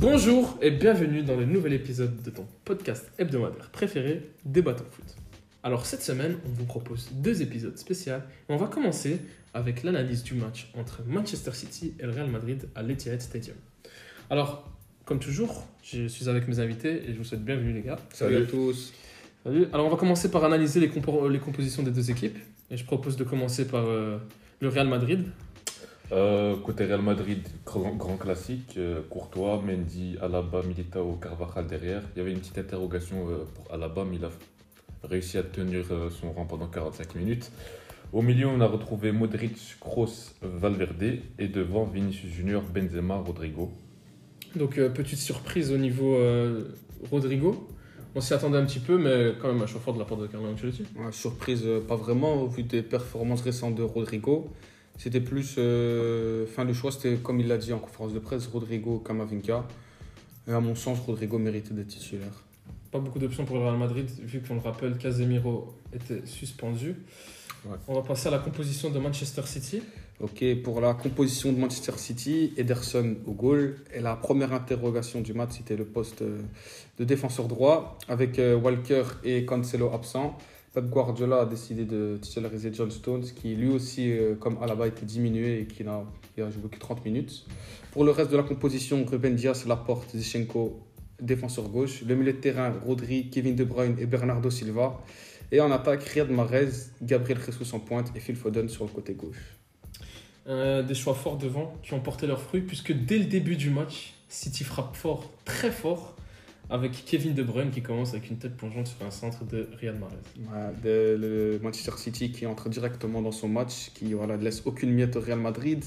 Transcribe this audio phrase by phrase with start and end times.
[0.00, 5.04] Bonjour et bienvenue dans le nouvel épisode de ton podcast hebdomadaire préféré, Débattons Foot.
[5.62, 8.14] Alors cette semaine, on vous propose deux épisodes spéciaux.
[8.48, 9.20] On va commencer
[9.52, 13.56] avec l'analyse du match entre Manchester City et le Real Madrid à l'Etihad Stadium.
[14.30, 14.70] Alors,
[15.04, 17.98] comme toujours, je suis avec mes invités et je vous souhaite bienvenue les gars.
[18.14, 18.94] Salut à tous.
[19.44, 19.66] Salut.
[19.72, 22.38] Alors on va commencer par analyser les, compo- les compositions des deux équipes.
[22.70, 24.16] Et je propose de commencer par euh,
[24.60, 25.24] le Real Madrid.
[26.12, 32.02] Euh, côté Real Madrid, grand, grand classique, euh, Courtois, Mendy, Alaba, Militao, Carvajal derrière.
[32.14, 34.30] Il y avait une petite interrogation euh, pour Alaba, mais il a
[35.04, 37.52] réussi à tenir euh, son rang pendant 45 minutes.
[38.12, 43.70] Au milieu, on a retrouvé Modric, Kroos, Valverde et devant Vinicius Junior, Benzema, Rodrigo.
[44.56, 46.64] Donc euh, petite surprise au niveau euh,
[47.10, 47.68] Rodrigo.
[48.16, 50.26] On s'y attendait un petit peu, mais quand même un fort de la part de
[50.26, 50.82] Carlo Ancelotti.
[50.96, 54.50] Ouais, surprise, euh, pas vraiment, au vu des performances récentes de Rodrigo.
[55.00, 55.54] C'était plus.
[55.56, 59.66] euh, Enfin, le choix, c'était comme il l'a dit en conférence de presse Rodrigo Camavinga.
[60.46, 62.44] Et à mon sens, Rodrigo méritait d'être titulaire.
[62.90, 66.96] Pas beaucoup d'options pour le Real Madrid, vu qu'on le rappelle, Casemiro était suspendu.
[67.64, 67.76] Ouais.
[67.88, 69.80] On va passer à la composition de Manchester City.
[70.20, 73.76] Ok, pour la composition de Manchester City, Ederson au goal.
[73.94, 76.42] Et la première interrogation du match, c'était le poste euh,
[76.98, 80.36] de défenseur droit, avec euh, Walker et Cancelo absents.
[80.72, 85.04] Pep Guardiola a décidé de titulariser John Stones, qui lui aussi, euh, comme Alaba, était
[85.04, 86.04] diminué et qui n'a
[86.36, 87.44] joué que 30 minutes.
[87.90, 90.80] Pour le reste de la composition, Ruben Diaz, Laporte, Zichenko,
[91.20, 92.02] défenseur gauche.
[92.02, 95.02] Le milieu de terrain, Rodri, Kevin De Bruyne et Bernardo Silva.
[95.50, 96.70] Et en attaque, Riyad Mahrez,
[97.02, 99.56] Gabriel Jesus en pointe et Phil Foden sur le côté gauche.
[100.46, 103.70] Euh, des choix forts devant qui ont porté leurs fruits, puisque dès le début du
[103.70, 106.14] match, City frappe fort, très fort,
[106.70, 109.98] avec Kevin De Bruyne qui commence avec une tête plongeante sur un centre de Riyad
[109.98, 110.14] Mahrez.
[110.38, 114.62] Ouais, de- le Manchester City qui entre directement dans son match, qui voilà, ne laisse
[114.64, 115.84] aucune miette au Real Madrid.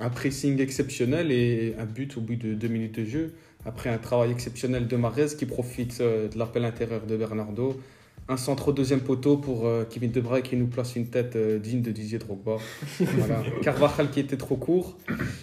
[0.00, 3.34] Un pressing exceptionnel et un but au bout de deux minutes de jeu.
[3.66, 7.80] Après un travail exceptionnel de Mahrez qui profite euh, de l'appel intérieur de Bernardo.
[8.26, 11.36] Un centre au deuxième poteau pour euh, Kevin De Bruyne qui nous place une tête
[11.36, 12.56] euh, digne de Didier Drogba.
[13.00, 13.42] voilà.
[13.62, 14.96] Carvajal qui était trop court.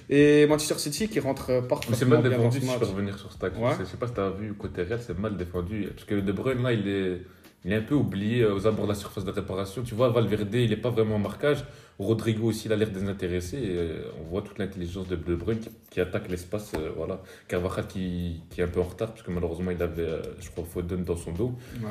[0.10, 2.86] Et Manchester City qui rentre euh, Mais parfaitement c'est mal défendu, ce si je peux
[2.86, 3.64] revenir sur action.
[3.64, 3.74] Ouais.
[3.80, 5.90] Je sais pas si tu as vu côté Real, c'est mal défendu.
[5.94, 7.22] Parce que De Bruyne, là, il est,
[7.64, 9.84] il est un peu oublié euh, aux abords de la surface de réparation.
[9.84, 11.64] Tu vois, Valverde, il n'est pas vraiment en marquage.
[12.00, 13.58] Rodrigo aussi, il a l'air désintéressé.
[13.58, 16.72] Et, euh, on voit toute l'intelligence de De Bruyne qui, qui attaque l'espace.
[16.76, 17.22] euh, voilà.
[17.48, 20.50] Carvajal qui, qui est un peu en retard, parce que malheureusement, il avait, euh, je
[20.50, 21.54] crois, Foden dans son dos.
[21.84, 21.90] Ouais.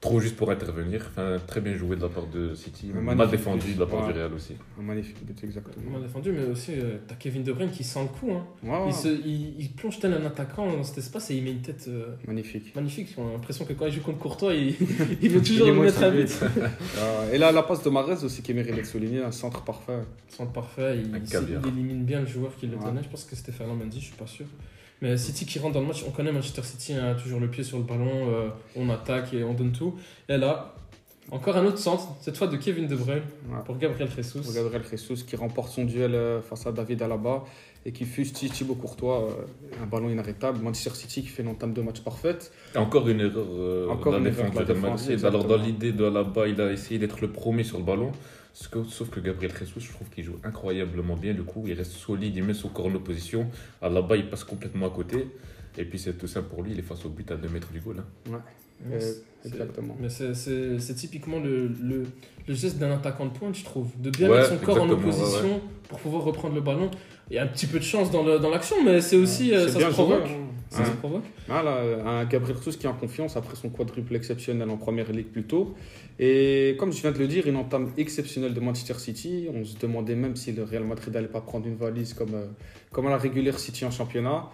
[0.00, 1.06] Trop juste pour intervenir.
[1.10, 2.90] Enfin, très bien joué de la part de City.
[2.96, 3.74] Un Mal défendu but.
[3.74, 4.12] de la part Ouais.
[4.14, 4.54] du Real aussi.
[4.78, 5.90] Un magnifique but, exactement.
[5.90, 8.32] Mal défendu, mais aussi euh, t'as Kevin De Bruyne qui sent le coup.
[8.32, 8.46] Hein.
[8.86, 11.60] Il, se, il, il plonge tel un attaquant dans cet espace et il met une
[11.60, 12.74] tête euh, Magnifique.
[12.74, 13.14] magnifique.
[13.18, 14.74] On a l'impression que quand il joue contre Courtois, il,
[15.20, 16.30] il veut toujours lui mettre un but.
[16.98, 19.98] Ah, et là, la passe de Mahrez aussi qui mérite d'être soulignée, un centre parfait.
[20.28, 21.14] Centre parfait, il,
[21.68, 22.84] élimine bien le joueur qui le Ouais.
[22.84, 23.02] tenait.
[23.02, 24.46] Je pense que c'était Fernand Mendy, je suis pas sûr.
[25.02, 27.64] Mais City qui rentre dans le match, on connaît Manchester City, hein, toujours le pied
[27.64, 29.94] sur le ballon, euh, on attaque et on donne tout.
[30.28, 30.74] Et là,
[31.30, 33.58] encore un autre centre, cette fois de Kevin De Bruyne Ouais.
[33.64, 34.40] pour Gabriel Jesus.
[34.40, 37.44] Pour Gabriel Jesus qui remporte son duel euh, face à David Alaba
[37.86, 40.58] et qui fustige Thibaut Courtois, euh, un ballon inarrêtable.
[40.60, 42.52] Manchester City qui fait une entame de match parfaite.
[42.74, 45.08] Encore une erreur euh, Encore de la une défense.
[45.24, 48.10] Alors dans l'idée de Alaba, il a essayé d'être le premier sur le ballon.
[48.52, 51.32] Sauf que, sauf que Gabriel Jesus, je trouve qu'il joue incroyablement bien.
[51.34, 53.48] Du coup, il reste solide, il met son corps en opposition.
[53.80, 55.28] Alaba, il passe complètement à côté.
[55.78, 57.70] Et puis c'est tout simple pour lui, il est face au but à 2 mètres
[57.72, 57.96] du goal.
[58.00, 58.40] hein.
[58.84, 59.00] Mais Euh,
[59.42, 59.96] c'est- exactement.
[60.00, 62.04] Mais c'est- c'est c'est typiquement le, le,
[62.48, 63.88] le geste d'un attaquant de pointe, je trouve.
[64.00, 66.90] De bien Ouais, mettre son corps en exactement, ouais, opposition pour pouvoir reprendre le ballon.
[67.30, 69.54] Il y a un petit peu de chance dans le- dans l'action, mais c'est aussi.
[69.54, 70.26] euh, ça bien se joué, provoque.
[70.26, 70.46] hein.
[70.70, 70.96] Ça se Ouais.
[70.98, 71.24] provoque.
[71.48, 75.10] Ah, là, un Gabriel Jesus qui est en confiance après son quadruple exceptionnel en première
[75.10, 75.74] ligue plus tôt.
[76.20, 79.48] Et comme je viens de le dire, une entame exceptionnelle de Manchester City.
[79.52, 82.46] On se demandait même si le Real Madrid n'allait pas prendre une valise comme, euh,
[82.92, 84.44] comme à la régulière City en championnat.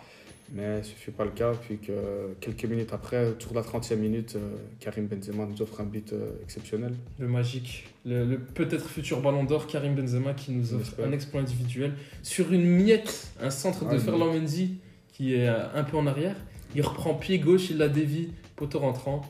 [0.55, 1.93] Mais ce ne fut pas le cas, puis que
[2.41, 6.13] quelques minutes après, autour de la 30e minute, euh, Karim Benzema nous offre un but
[6.13, 6.95] euh, exceptionnel.
[7.19, 7.89] Le magique.
[8.07, 11.95] Le, le peut-être futur ballon d'or, Karim Benzema, qui nous offre un exploit individuel.
[12.23, 14.77] Sur une miette, un centre de Ouais, Ferland Mendy
[15.17, 16.37] qui est euh, un peu en arrière.
[16.75, 19.23] Il reprend pied gauche, il la dévie, poteau rentrant.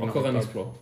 [0.00, 0.74] Encore un exploit.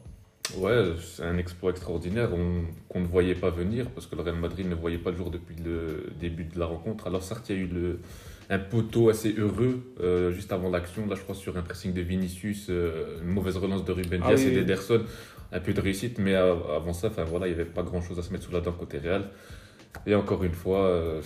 [0.57, 4.37] Ouais, c'est un exploit extraordinaire on- qu'on ne voyait pas venir parce que le Real
[4.37, 7.07] Madrid ne voyait pas le jour depuis le début de la rencontre.
[7.07, 8.01] Alors certes, il y a eu le,
[8.51, 11.07] un poteau assez heureux euh, juste avant l'action.
[11.07, 14.33] Là, je crois sur un pressing de Vinicius, euh, une mauvaise relance de Ruben Ah
[14.35, 15.03] oui, et d'Ederson.
[15.53, 18.23] Un peu de réussite, mais avant ça, enfin voilà, il n'y avait pas grand-chose à
[18.23, 19.29] se mettre sous la dent côté Real.
[20.07, 21.21] Et encore une fois, euh,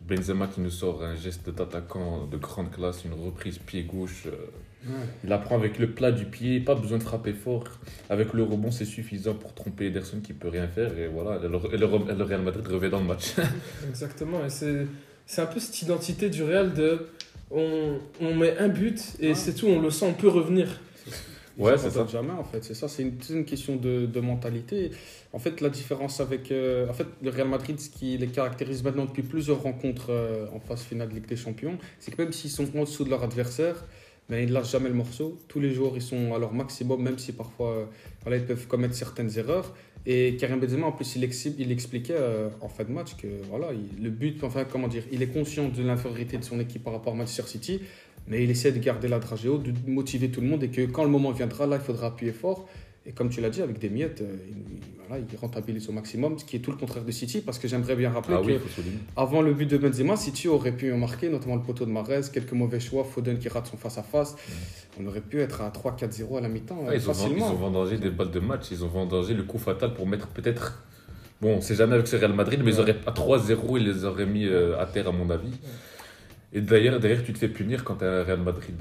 [0.00, 4.24] Benzema qui nous sort un geste d'attaquant de grande classe, une reprise pied gauche.
[4.26, 4.30] euh,
[4.88, 4.92] Ouais.
[5.24, 7.64] il la prend avec le plat du pied, pas besoin de frapper fort.
[8.08, 10.96] Avec le rebond, c'est suffisant pour tromper Ederson qui peut rien faire.
[10.96, 11.58] Et voilà, et le,
[12.16, 13.34] le- Real Madrid revient dans le match.
[13.88, 14.86] Exactement, et c'est,
[15.26, 17.08] c'est un peu cette identité du Real de
[17.50, 20.68] on, on met un but et c'est tout, on le sent, on peut revenir.
[21.58, 22.06] Ouais, c'est ça.
[22.06, 24.90] jamais en fait, c'est ça, c'est une, question de, de mentalité.
[25.32, 28.82] En fait, la différence avec euh, en fait, le Real Madrid, ce qui les caractérise
[28.82, 32.32] maintenant depuis plusieurs rencontres euh, en phase finale de Ligue des Champions, c'est que même
[32.32, 33.84] s'ils sont en dessous de leur adversaire,
[34.28, 35.38] ben, ils ne lâchent jamais le morceau.
[35.48, 37.84] Tous les jours, ils sont à leur maximum, même si parfois euh,
[38.22, 39.72] voilà, ils peuvent commettre certaines erreurs.
[40.08, 41.24] Et Karim Benzema, en plus, il,
[41.72, 45.20] expliquait euh, en fin de match que voilà, il- le but, enfin, comment dire, il
[45.22, 47.80] est conscient de l'infériorité de son équipe par rapport à Manchester City,
[48.28, 50.82] mais il essaie de garder la dragée haute, de motiver tout le monde et que
[50.86, 52.66] quand le moment viendra, là, il faudra appuyer fort.
[53.08, 55.92] Et comme tu l'as dit, avec des miettes, euh, il, il- voilà, il rentabilise au
[55.92, 58.42] maximum, ce qui est tout le contraire de City, parce que j'aimerais bien rappeler Ah
[58.44, 58.58] que
[59.16, 62.50] avant le but de Benzema, City aurait pu marquer, notamment le poteau de Marez, quelques
[62.52, 64.34] mauvais choix, Foden qui rate son face-à-face.
[65.00, 67.98] On aurait pu être à 3-4-0 à la mi-temps Ah, ils, ont, ils ont vendangé
[67.98, 70.82] des balles de match, ils ont vendangé le coup fatal pour mettre peut-être.
[71.40, 74.04] Bon, on sait jamais avec ce Real Madrid, mais ils auraient, à 3-0, ils les
[74.04, 75.52] auraient mis euh, à terre, à mon avis.
[76.56, 78.76] Et d'ailleurs, derrière, tu te fais punir quand tu as un Real Madrid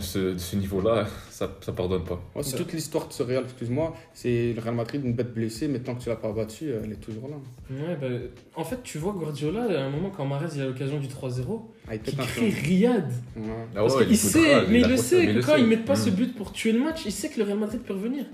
[0.00, 2.14] ce, de ce niveau-là, ça, ça pardonne pas.
[2.34, 5.68] Ouais, c'est toute l'histoire de ce Real, excuse-moi, c'est le Real Madrid, une bête blessée,
[5.68, 7.36] mais tant que tu l'as pas battu, euh, elle est toujours là.
[7.70, 8.06] Ouais, bah,
[8.54, 11.60] en fait, tu vois, Guardiola, à un moment, quand Mahrez il a l'occasion du 3-0,
[11.88, 13.12] Ah, il un crée riade.
[13.36, 13.42] Ouais.
[13.74, 15.94] Ah ouais, qu'il il sait, mais il le sait que il quand ils mettent pas
[15.96, 18.24] ce but pour tuer le match, il sait que le Real Madrid peut revenir.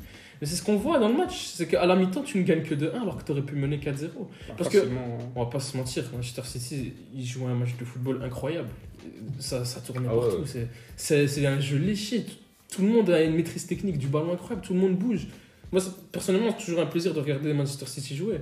[0.41, 2.63] Mais c'est ce qu'on voit dans le match, c'est qu'à la mi-temps, tu ne gagnes
[2.65, 4.09] que de 1 alors que tu aurais pu mener 4-0.
[4.57, 4.89] Parce que-.
[5.37, 8.69] On va pas se mentir, Manchester City, ils jouent un match de football incroyable.
[9.39, 10.37] Ça, ça tournait Ah ouais, partout.
[10.43, 10.47] ouais.
[10.47, 12.25] c'est- C'est c'est un jeu léché.
[12.73, 14.63] Tout- le monde a une maîtrise technique du ballon incroyable.
[14.67, 15.27] Tout le monde bouge.
[15.71, 15.81] Moi,
[16.11, 18.39] personnellement, c'est toujours un plaisir de regarder Manchester City jouer.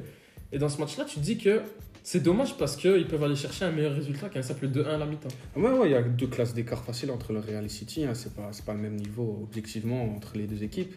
[0.53, 1.61] Et dans ce match-là, tu te dis que
[2.03, 5.07] c'est dommage parce qu'ils peuvent aller chercher un meilleur résultat qu'un simple 2-1 à la
[5.07, 5.29] mi-temps.
[5.55, 8.05] Ouais, ouais, il y a deux classes d'écart faciles entre le Real et City.
[8.05, 8.15] Hein.
[8.15, 10.95] C'est pas, pas le même niveau objectivement entre les deux équipes.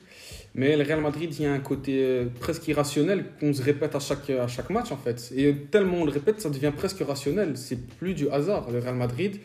[0.55, 3.93] Mais le Real Madrid, il y a un côté euh, presque irrationnel qu'on se répète
[3.95, 5.31] à chaque, à chaque match en fait.
[5.35, 7.57] Et tellement on le répète, ça devient presque rationnel.
[7.57, 8.71] C'est plus du hasard.
[8.71, 9.39] Le Real Madrid,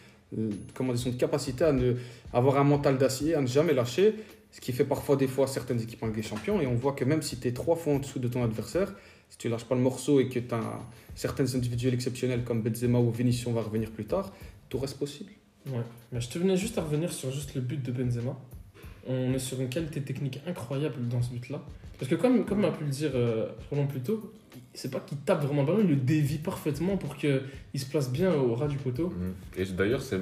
[0.74, 1.94] comment dire, son capacité à ne,
[2.32, 4.14] avoir un mental d'acier, à ne jamais lâcher.
[4.50, 6.60] Ce qui fait parfois des fois certaines équipes en Champions.
[6.60, 8.94] Et on voit que même si tu es trois fois en dessous de ton adversaire,
[9.28, 10.80] si tu lâches pas le morceau et que tu as
[11.14, 14.32] certaines individuels exceptionnels comme Benzema ou Vinicius, on va revenir plus tard,
[14.68, 15.32] tout reste possible.
[15.66, 15.82] Ouais.
[16.12, 18.38] Mais je te venais juste à revenir sur juste le but de Benzema.
[19.06, 21.62] On est sur une qualité technique incroyable dans ce but-là.
[21.98, 24.32] Parce que comme, comme on a pu le dire euh, Roland plus tôt,
[24.78, 27.40] c'est pas qu'il tape vraiment le ballon, il le dévie parfaitement pour qu'il
[27.74, 29.08] se place bien au ras du poteau.
[29.08, 29.34] Mhm.
[29.56, 30.20] Et d'ailleurs, c'est-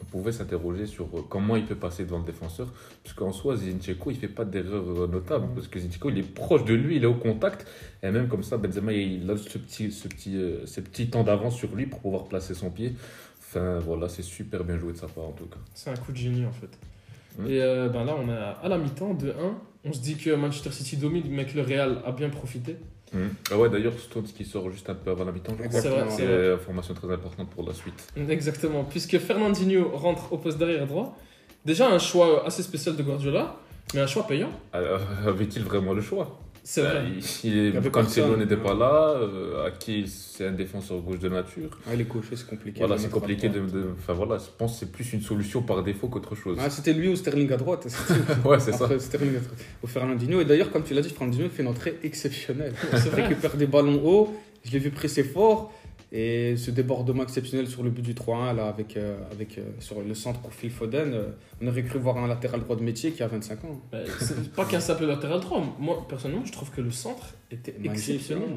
[0.00, 2.72] on pouvait s'interroger sur euh, comment il peut passer devant le défenseur,
[3.02, 6.64] parce qu'en soi, Zinchenko, il fait pas d'erreur notable, parce que Zinchenko, il est proche
[6.64, 7.66] de lui, il est au contact,
[8.02, 11.22] et même comme ça, Benzema, il a ce petit, ce petit, euh, ce petit temps
[11.22, 12.94] d'avance sur lui pour pouvoir placer son pied.
[13.38, 15.58] Enfin, voilà, c'est super bien joué de sa part, en tout cas.
[15.74, 16.70] C'est un coup de génie en fait.
[17.38, 17.46] Mm.
[17.46, 19.34] Et euh, ben là, on est à la mi-temps de 1.
[19.84, 22.76] On se dit que Manchester City domine, mais que le Real a bien profité.
[23.12, 23.30] Mhm.
[23.50, 25.80] Ah ouais, d'ailleurs, Stones qui sort juste un peu avant la mi-temps, je crois.
[26.10, 28.12] C'est une information très importante pour la suite.
[28.28, 31.16] Exactement, puisque Fernandinho rentre au poste derrière droit.
[31.64, 33.56] Déjà un choix assez spécial de Guardiola,
[33.94, 34.50] mais un choix payant.
[34.74, 36.38] Euh, Avait-il vraiment le choix?
[36.66, 37.04] C'est vrai.
[37.44, 41.78] il- il Il Cancelo n'était pas là, euh, Aki, c'est un défenseur gauche de nature.
[41.86, 42.78] Ah, les gauchers, c'est compliqué.
[42.80, 43.60] Voilà, c'est compliqué de,
[43.98, 46.56] Enfin voilà, je pense que c'est plus une solution par défaut qu'autre chose.
[46.60, 47.86] Ah, c'était lui ou Sterling à droite.
[48.46, 48.86] ouais, c'est ça.
[48.86, 49.58] Entre Sterling à droite.
[49.82, 50.40] Au Fernandinho.
[50.40, 52.72] Et d'ailleurs, comme tu l'as dit, Fernandinho fait une entrée exceptionnelle.
[52.92, 53.22] C'est Il vrai.
[53.26, 54.34] récupère des ballons hauts.
[54.64, 55.70] Je l'ai vu presser fort.
[56.16, 60.00] Et ce débordement exceptionnel sur le but du 3-1, là, avec, euh, avec, euh, sur
[60.00, 61.26] le centre pour Phil Foden, euh,
[61.60, 63.80] on aurait cru voir un latéral droit de métier qui a 25 ans.
[63.90, 63.98] Bah,
[64.54, 65.60] pas qu'un simple latéral droit.
[65.80, 68.48] Moi, personnellement, je trouve que le centre était Magnifique, exceptionnel.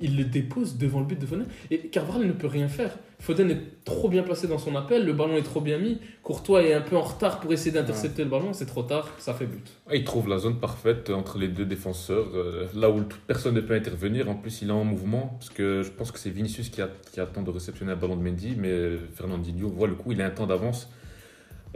[0.00, 1.46] Il le dépose devant le but de Foden.
[1.70, 2.98] Et Carvajal ne peut rien faire.
[3.20, 5.98] Foden est trop bien placé dans son appel, le ballon est trop bien mis.
[6.22, 9.32] Courtois est un peu en retard pour essayer d'intercepter le ballon, c'est trop tard, ça
[9.34, 9.66] fait but.
[9.92, 13.74] Il trouve la zone parfaite entre les deux défenseurs, euh, là où personne ne peut
[13.74, 14.28] intervenir.
[14.28, 16.90] En plus, il est en mouvement, parce que je pense que c'est Vinicius qui, a-
[17.12, 20.26] qui attend de réceptionner un ballon de Mendy, mais Fernandinho voit le coup, il a
[20.26, 20.90] un temps d'avance.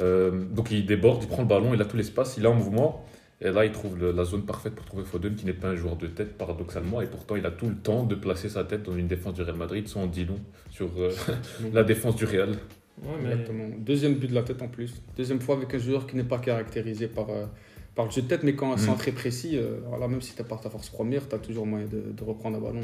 [0.01, 2.55] Euh, donc il déborde, il prend le ballon, il a tout l'espace, il est en
[2.55, 3.05] mouvement.
[3.41, 5.77] Et là, il trouve le- la zone parfaite pour trouver Foden, qui n'est pas un
[5.77, 7.01] joueur de tête, paradoxalement.
[7.01, 9.43] Et pourtant, il a tout le temps de placer sa tête dans une défense du
[9.43, 10.41] Real Madrid, sans dit long
[10.71, 11.11] sur euh,
[11.73, 12.51] la défense du Real.
[12.51, 13.69] Ouais, mais Exactement.
[13.79, 14.93] Deuxième but de la tête en plus.
[15.17, 17.47] Deuxième fois avec un joueur qui n'est pas caractérisé par, euh,
[17.95, 18.79] par le jeu de tête, mais quand un Mm.
[18.79, 21.65] centre est précis, euh, voilà, même si tu pas ta force première, tu as toujours
[21.65, 22.81] moyen de, de reprendre un ballon.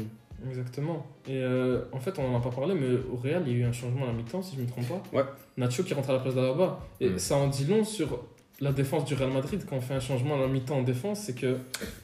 [0.49, 1.05] Exactement.
[1.27, 3.59] Et euh, en fait, on n'en a pas parlé, mais au Real, il y a
[3.59, 5.17] eu un changement à la mi-temps, si je ne me trompe pas.
[5.17, 5.23] Ouais.
[5.57, 6.79] Nacho qui rentre à la place d'Alaba.
[7.01, 7.17] Et Mm.
[7.19, 8.23] ça en dit long sur
[8.61, 9.61] la défense du Real Madrid.
[9.69, 11.57] Quand on fait un changement à la mi-temps en défense, c'est que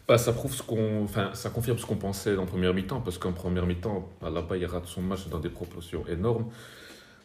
[0.08, 3.18] Bah, ça prouve ce qu'on, enfin, ça confirme ce qu'on pensait en première mi-temps, parce
[3.18, 6.46] qu'en première mi-temps, bah, là-bas, il rate son match dans des proportions énormes.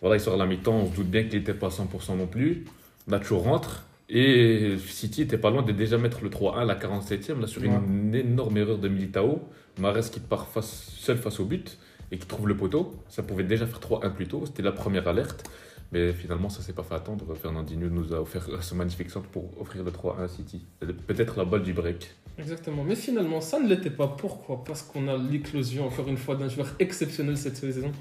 [0.01, 2.17] Voilà, il sort à la mi-temps, on se doute bien qu'il n'était pas à 100%
[2.17, 2.67] non plus.
[3.09, 7.41] Nacho rentre, et City était pas loin de déjà mettre le 3-1 à la 47e,
[7.41, 9.41] là, sur une énorme erreur de Militao.
[9.79, 11.79] Mares qui part face, seul face au but,
[12.13, 12.95] et qui trouve le poteau.
[13.09, 15.49] Ça pouvait déjà faire 3-1 plus tôt, c'était la première alerte.
[15.93, 17.35] Mais finalement, ça s'est pas fait attendre.
[17.35, 20.65] Fernandinho nous a offert ce magnifique centre pour offrir le 3-1 à City.
[21.07, 22.11] Peut-être la balle du break.
[22.39, 22.85] Exactement.
[22.85, 24.09] Mais finalement, ça ne l'était pas.
[24.09, 24.65] Pourquoi?
[24.65, 27.93] Parce qu'on a l'éclosion, encore une fois, d'un joueur exceptionnel cette saison.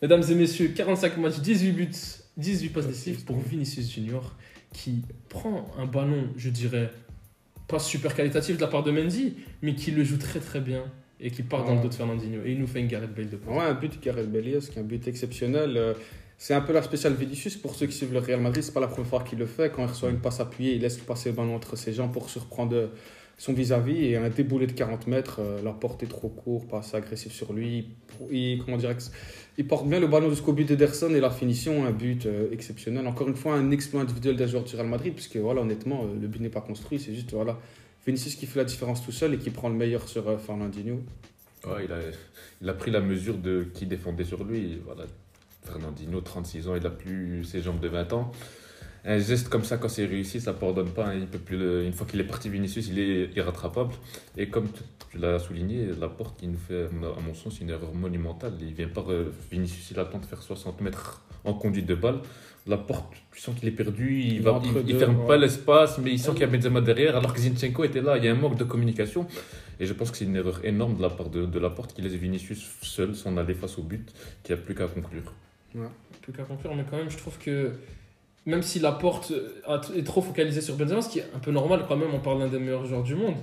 [0.00, 1.90] Mesdames et messieurs, 45 matchs, 18 buts,
[2.36, 4.34] 18 passes décisives pour Vinicius Junior,
[4.72, 6.90] qui prend un ballon, je dirais,
[7.68, 10.84] pas super qualitatif de la part de Mendy, mais qui le joue très très bien
[11.20, 12.40] et qui part dans le dos de Fernandinho.
[12.44, 13.38] Et il nous fait une Gareth Bale de.
[13.46, 15.94] Ouais, un but Gareth Bale, qui est un but exceptionnel.
[16.42, 17.56] C'est un peu la spéciale Vinicius.
[17.56, 19.70] Pour ceux qui suivent le Real Madrid, c'est pas la première fois qu'il le fait.
[19.70, 22.28] Quand il reçoit une passe appuyée, il laisse passer le ballon entre ses jambes pour
[22.28, 22.90] surprendre
[23.38, 24.06] son vis-à-vis.
[24.06, 27.32] Et un déboulé de 40 mètres, euh, la porte est trop courte, pas assez agressif
[27.32, 27.90] sur lui.
[28.28, 28.92] Il, comment dire,
[29.56, 33.06] il porte bien le ballon jusqu'au but d'Ederson et la finition, un but euh, exceptionnel.
[33.06, 36.20] Encore une fois, un exploit individuel d'un joueur du Real Madrid, puisque voilà, honnêtement, euh,
[36.20, 36.98] le but n'est pas construit.
[36.98, 37.56] C'est juste voilà,
[38.04, 41.04] Vinicius qui fait la différence tout seul et qui prend le meilleur sur Fernandinho.
[41.64, 41.98] Ouais, il, a,
[42.60, 44.80] il a pris la mesure de qui défendait sur lui.
[44.84, 45.04] Voilà.
[45.64, 48.32] Fernandinho, 36 ans, il a plus ses jambes de 20 ans.
[49.04, 51.06] Un geste comme ça, quand c'est réussi, ça ne pardonne pas.
[51.08, 51.14] hein.
[51.14, 53.92] Il peut plus le- Une fois qu'il est parti, Vinicius, il est irrattrapable.
[54.36, 54.68] Et comme
[55.10, 58.52] tu, l'as souligné, la porte qui nous fait, à mon sens, une erreur monumentale.
[58.60, 62.20] Il vient pas, euh, Vinicius, il attend de faire 60 mètres en conduite de balle.
[62.68, 64.98] La porte, tu sens qu'il est perdu, il Il va, est entre il, il deux,
[65.00, 65.26] ferme ouais.
[65.26, 68.18] pas l'espace, mais il sent qu'il y a Benzema derrière, alors que Zinchenko était là.
[68.18, 69.26] Il y a un manque de communication.
[69.80, 71.92] Et je pense que c'est une erreur énorme de la part de, de la porte
[71.92, 74.12] qui laisse Vinicius seul, s'en aller face au but,
[74.44, 75.32] qui a plus qu'à conclure.
[76.22, 77.72] Plus qu'à conclure, mais quand même, je trouve que
[78.46, 79.32] même si la porte
[79.66, 82.18] a- est trop focalisée sur Benzema, ce qui est un peu normal quand même, on
[82.20, 83.34] parle d'un des meilleurs joueurs du monde.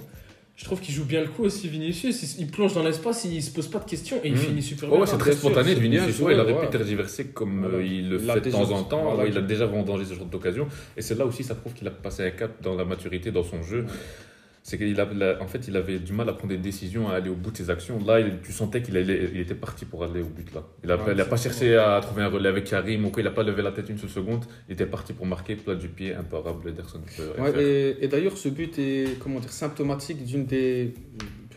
[0.55, 2.35] Je trouve qu'il joue bien le coup aussi, Vinicius.
[2.37, 4.39] Il, plonge dans l'espace, il se pose pas de questions et il Mhm.
[4.39, 5.01] finit super Oh, bien.
[5.01, 6.19] ouais, c'est très spontané Vinicius.
[6.19, 6.65] Ouais, il aurait ouais.
[6.65, 7.77] pu tergiverser comme Voilà.
[7.77, 9.03] euh, il le fait de temps en temps.
[9.03, 9.23] voilà.
[9.23, 10.67] Ouais, il a déjà vendangé ce genre d'occasion.
[10.97, 13.43] Et c'est là aussi, ça prouve qu'il a passé un cap dans la maturité, dans
[13.43, 13.85] son jeu.
[14.69, 17.33] C'est qu'il en fait, il avait du mal à prendre des décisions, à aller au
[17.33, 17.97] bout de ses actions.
[18.05, 20.53] Là, il- tu sentais qu'il il était parti pour aller au but.
[20.53, 20.61] Là.
[20.83, 23.21] Il n'a Ouais, pas cherché à trouver un relais avec Karim ou quoi.
[23.23, 24.45] Il n'a pas levé la tête une seule seconde.
[24.67, 26.69] Il était parti pour marquer, plat du pied, imparable.
[26.69, 30.93] Ederson peut rien Ouais, et et d'ailleurs, ce but est comment dire, symptomatique d'une des.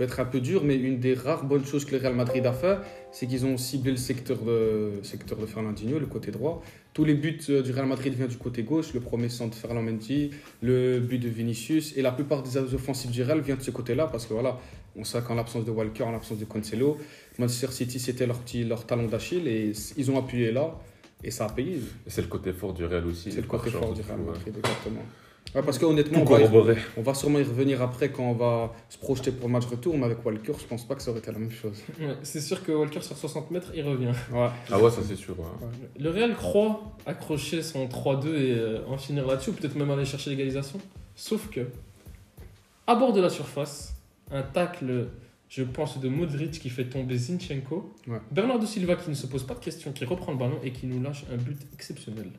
[0.03, 2.45] Peut être un peu dur, mais une des rares bonnes choses que le Real Madrid
[2.47, 2.79] a fait,
[3.13, 6.63] c'est qu'ils ont ciblé le secteur de, secteur de Fernandinho, le côté droit.
[6.93, 8.93] Tous les buts euh, du Real Madrid viennent du côté gauche.
[8.95, 10.31] Le premier centre de Ferland Mendy,
[10.61, 14.07] le but de Vinicius, et la plupart des offensives du Real viennent de ce côté-là,
[14.07, 14.59] parce que voilà,
[14.97, 16.99] on sait qu'en l'absence de Walker, en l'absence de Cancelo,
[17.39, 20.75] Manchester City, c'était leur, petit, leur talon d'Achille, et ils ont appuyé là,
[21.23, 21.77] et ça a payé.
[22.07, 23.31] Et c'est le côté fort du Real aussi.
[23.31, 24.27] C'est le côté fort du Real ouais.
[24.27, 25.03] Madrid, exactement.
[25.55, 28.33] Ouais, parce que honnêtement, Tout on va, on va sûrement y revenir après quand on
[28.33, 31.11] va se projeter pour le match retour, mais avec Walker, je pense pas que ça
[31.11, 31.83] aurait été la même chose.
[32.01, 34.13] Ouais, c'est sûr que Walker sur 60 mètres, il revient.
[34.33, 34.49] Ouais.
[34.71, 35.39] Ah ouais, ça c'est sûr.
[35.39, 35.47] ouais.
[35.99, 40.07] Le Real croit accrocher son 3-2 et euh, en finir là-dessus, ou peut-être même aller
[40.07, 40.81] chercher l'égalisation.
[41.15, 41.67] Sauf que,
[42.87, 43.95] à bord de la surface,
[44.31, 45.09] un tacle,
[45.51, 47.93] je pense, de Modric qui fait tomber Zinchenko.
[48.09, 48.21] Ouais.
[48.31, 50.87] Bernardo Silva qui ne se pose pas de questions, qui reprend le ballon et qui
[50.87, 52.31] nous lâche un but exceptionnel.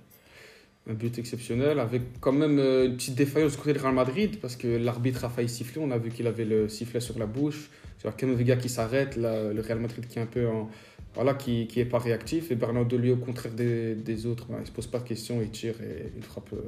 [0.85, 4.57] Un but exceptionnel, avec quand même euh, une petite défaillance côté de Real Madrid, parce
[4.57, 5.81] que l'arbitre a failli siffler.
[5.81, 7.69] On a vu qu'il avait le sifflet sur la bouche.
[7.99, 10.45] C'est Camavinga qui s'arrête, le Real Madrid qui est un peu.
[11.15, 12.51] Voilà, qui, qui pas réactif.
[12.51, 15.41] Et Bernardo, lui, au contraire des, des autres, ben, il se pose pas de questions,
[15.41, 16.67] il tire et une frappe euh,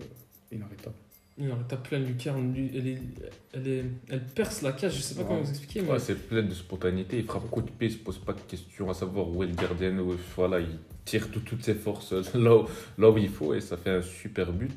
[0.52, 0.96] inarrêtable.
[1.42, 2.98] En tape plein de lucarnes, lui, elle, est,
[3.54, 5.28] elle, est, elle perce la cage, je sais pas Ouais.
[5.28, 7.18] comment vous expliquer, mais Ouais, c'est plein de spontanéité.
[7.18, 9.48] Il frappe coup de pied, il se pose pas de questions à savoir où est
[9.48, 9.98] le gardien.
[10.00, 10.68] Où, voilà, il
[11.04, 12.66] tire tout- toutes ses forces là où,
[12.98, 14.72] là où il faut et ça fait un super but.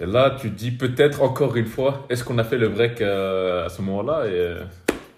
[0.00, 3.02] Et là, tu te dis peut-être encore une fois, est-ce qu'on a fait le break
[3.02, 4.62] euh, à ce moment-là et, euh,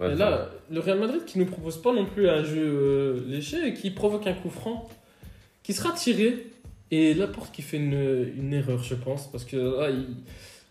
[0.00, 2.64] ouais, Et là, le Real Madrid qui ne nous propose pas non plus un jeu
[2.64, 4.88] euh, léger et qui provoque un coup franc
[5.62, 6.46] qui sera tiré.
[6.90, 10.06] Et Laporte qui fait une, une erreur, je pense, parce que là, il,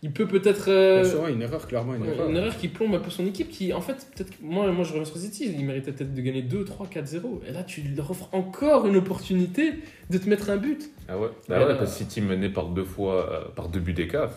[0.02, 0.68] il peut peut-être.
[0.68, 2.28] euh, Bien sûr, ouais, une erreur, clairement, une ouais, erreur.
[2.28, 4.32] une erreur qui plombe un peu son équipe, qui en fait, peut-être.
[4.42, 7.40] Moi, moi, je reviens sur City, il méritait peut-être de gagner 2, 3, 4, 0.
[7.48, 9.74] Et là, tu leur offres encore une opportunité
[10.10, 10.90] de te mettre un but.
[11.08, 13.80] Ah ouais, Ah ouais, là- parce que City mené par deux fois, euh, par deux
[13.80, 14.30] buts d'écart.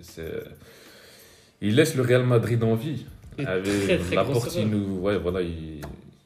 [0.00, 0.22] C'est...
[1.60, 3.06] Il laisse le Real Madrid en vie.
[3.38, 5.80] Et Avec très, très la grosse porte, il nous, ouais, voilà, il,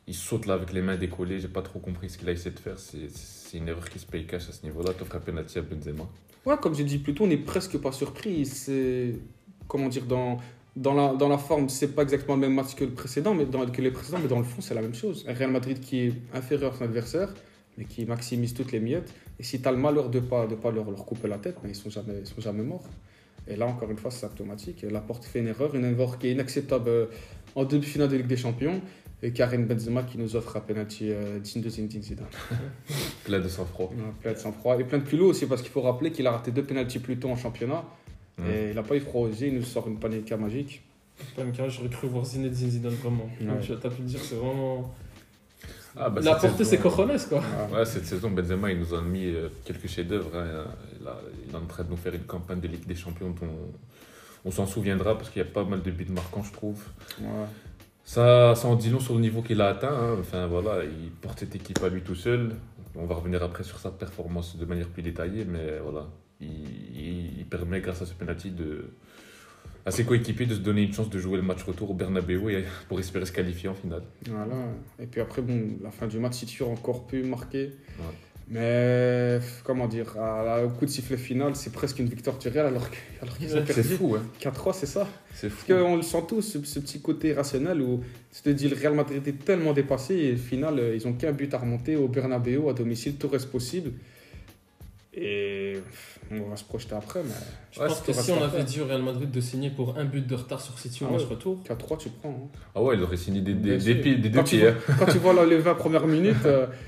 [0.08, 1.38] il saute là avec les mains décollées.
[1.38, 2.78] J'ai pas trop compris ce qu'il a essayé de faire.
[2.78, 4.92] C'est, une erreur qui se paye cash à ce niveau-là.
[4.94, 6.04] T'offres un penalty à Benzema.
[6.44, 8.46] Ouais, comme j'ai dit plus tôt, on n'est presque pas surpris.
[8.46, 9.14] C'est.
[9.68, 10.38] Comment dire Dans,
[10.74, 13.46] dans, la, dans la forme, c'est pas exactement le même match que le précédent, mais
[13.46, 15.24] que les précédents, mais dans le fond, c'est la même chose.
[15.28, 17.34] Un Real Madrid qui est inférieur à son adversaire,
[17.76, 19.12] mais qui maximise toutes les miettes.
[19.38, 21.56] Et si tu as le malheur de pas, de pas leur, leur couper la tête,
[21.62, 22.88] ben, ils sont, jamais, ils sont jamais morts.
[23.46, 24.84] Et là, encore une fois, c'est symptomatique.
[24.90, 27.06] La porte fait une erreur, une erreur qui est inacceptable euh,
[27.54, 28.80] en demi-finale de Ligue des Champions.
[29.22, 32.26] Et Karim Benzema qui nous offre un penalty euh, digne de Zinedine Zidane.
[33.25, 33.88] Plein de sang-froid.
[33.90, 36.30] Ouais, plein de sang-froid et plein de culot aussi parce qu'il faut rappeler qu'il a
[36.30, 37.84] raté deux pénaltys plus tôt en championnat
[38.48, 40.82] et il n'a pas eu froid aux yeux, il nous sort une panenka magique.
[41.34, 43.28] Carré, j'aurais cru voir Zinedine Zidane vraiment.
[43.40, 43.60] Ouais.
[43.60, 44.94] Tu as pu le dire, c'est vraiment.
[45.96, 47.42] Ah, bah, il a cette apporté saison- ses cojones, quoi.
[47.76, 50.30] Ouais, cette saison, Benzema, il nous a mis euh, quelques chefs-d'œuvre.
[50.37, 50.66] hein.
[51.00, 53.72] Il, est en train de nous faire une campagne de Ligue des Champions dont
[54.44, 56.80] on s'en souviendra parce qu'il y a pas mal de buts marquants, je trouve.
[57.20, 57.26] Ouais.
[58.08, 59.92] Ça, ça en dit long sur le niveau qu'il a atteint.
[59.92, 60.16] hein.
[60.18, 62.52] Enfin voilà, il porte cette équipe à lui tout seul.
[62.96, 66.06] On va revenir après sur sa performance de manière plus détaillée, mais voilà,
[66.40, 68.86] il, il- il permet grâce à ce penalty de
[69.84, 72.50] à ses coéquipiers de se donner une chance de jouer le match retour au Bernabeu
[72.50, 74.02] et pour espérer se qualifier en finale.
[74.26, 74.56] Voilà.
[74.98, 77.72] Et puis après, bon, la fin du match, City aurait encore pu marquer.
[77.98, 78.14] Ouais.
[78.50, 82.48] Mais comment dire, à la- au coup de sifflet final, c'est presque une victoire du
[82.48, 82.88] Real alors
[83.38, 83.82] qu'ils ont Ouais, perdu.
[83.82, 84.22] fou, hein.
[84.40, 85.06] 4-3, c'est ça?
[85.34, 85.66] C'est fou.
[85.68, 88.02] Parce qu'on le sent tous, ce, ce petit côté rationnel où
[88.34, 91.12] tu te dis le Real Madrid est tellement dépassé et au final, euh, ils ont
[91.12, 93.92] qu'un but à remonter au Bernabeu à domicile, tout reste possible.
[95.14, 95.74] Et
[96.30, 97.30] on va se projeter après, mais
[97.72, 100.04] Je Ouais, pense que si on avait dit au Real Madrid de signer pour un
[100.04, 101.28] but de retard sur City au Ah match ouais.
[101.30, 102.30] retour, 4-3, tu prends.
[102.54, 102.58] hein.
[102.74, 104.70] Ah ouais, il aurait signé des, des, deux Quand tu, pieds.
[104.70, 104.94] vois, hein.
[104.98, 106.66] quand tu vois les 20 premières minutes, euh,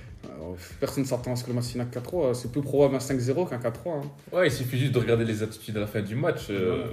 [0.80, 2.34] personne ne s'attend à ce que le à 4-3.
[2.34, 3.70] C'est plus probable un 5-0 qu'un 4-3.
[3.88, 4.00] hein.
[4.32, 6.46] Ouais, il suffit juste de regarder les attitudes à la fin du match.
[6.50, 6.84] Euh,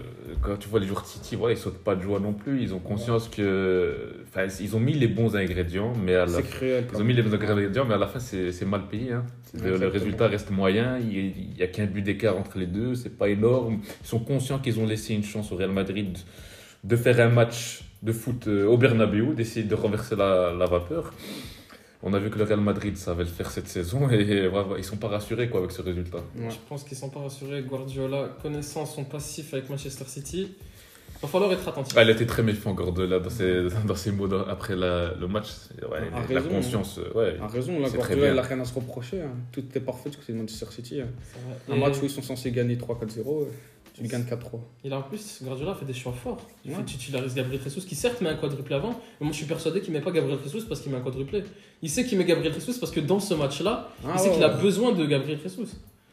[0.42, 2.62] Quand tu vois les joueurs City, voilà, ils sautent pas de joie non plus.
[2.62, 4.24] Ils ont conscience que.
[4.28, 6.86] Enfin, ils ont mis les bons ingrédients, mais à la cruel.
[6.94, 9.14] Ils ont mis les bons ingrédients, mais à la fin, c'est mal payé.
[9.14, 9.26] hein.
[9.54, 10.98] Le, résultat reste moyen.
[11.00, 12.96] Il n'y a qu'un but d'écart entre les deux.
[12.96, 13.80] C'est pas énorme.
[14.04, 16.18] Ils sont conscients qu'ils ont laissé une chance au Real Madrid
[16.84, 21.14] de faire un match de foot euh, au Bernabeu, d'essayer de renverser la, la vapeur.
[22.04, 24.84] On a vu que le Real Madrid savait le faire cette saison et voilà, ils
[24.84, 26.20] sont pas rassurés quoi, avec ce résultat.
[26.38, 26.50] Ouais.
[26.50, 27.64] je pense qu'ils sont pas rassurés.
[27.64, 30.52] Guardiola, connaissant son passif avec Manchester City,
[31.24, 31.96] va falloir être attentif.
[31.98, 35.48] Ah, il était très méfiant, Guardiola, dans ses, dans ses mots après la- le match.
[35.92, 37.00] Ouais, la raison, conscience.
[37.00, 37.38] euh, Ouais.
[37.42, 39.22] A raison, là, Guardiola, il n'a rien à se reprocher.
[39.24, 39.32] hein.
[39.52, 41.02] Tout est parfait du côté de Manchester City.
[41.02, 41.08] hein.
[41.68, 43.46] Un Et match où ils sont censés gagner 3-4-0, euh,
[43.98, 44.60] tu le gagnes 4-3.
[44.84, 46.46] Il a en plus, Guardiola fait des choix forts.
[46.64, 46.78] Il Ouais.
[46.78, 48.90] fait titularise Gabriel Jesus, qui certes met un quadruplé avant,
[49.20, 51.44] mais moi je suis persuadé qu'il met pas Gabriel Jesus parce qu'il met un quadruplé.
[51.82, 54.36] Il sait qu'il met Gabriel Jesus parce que dans ce match-là, Ah, il sait ouais,
[54.36, 54.62] qu'il a ouais.
[54.62, 55.68] besoin de Gabriel Jesus.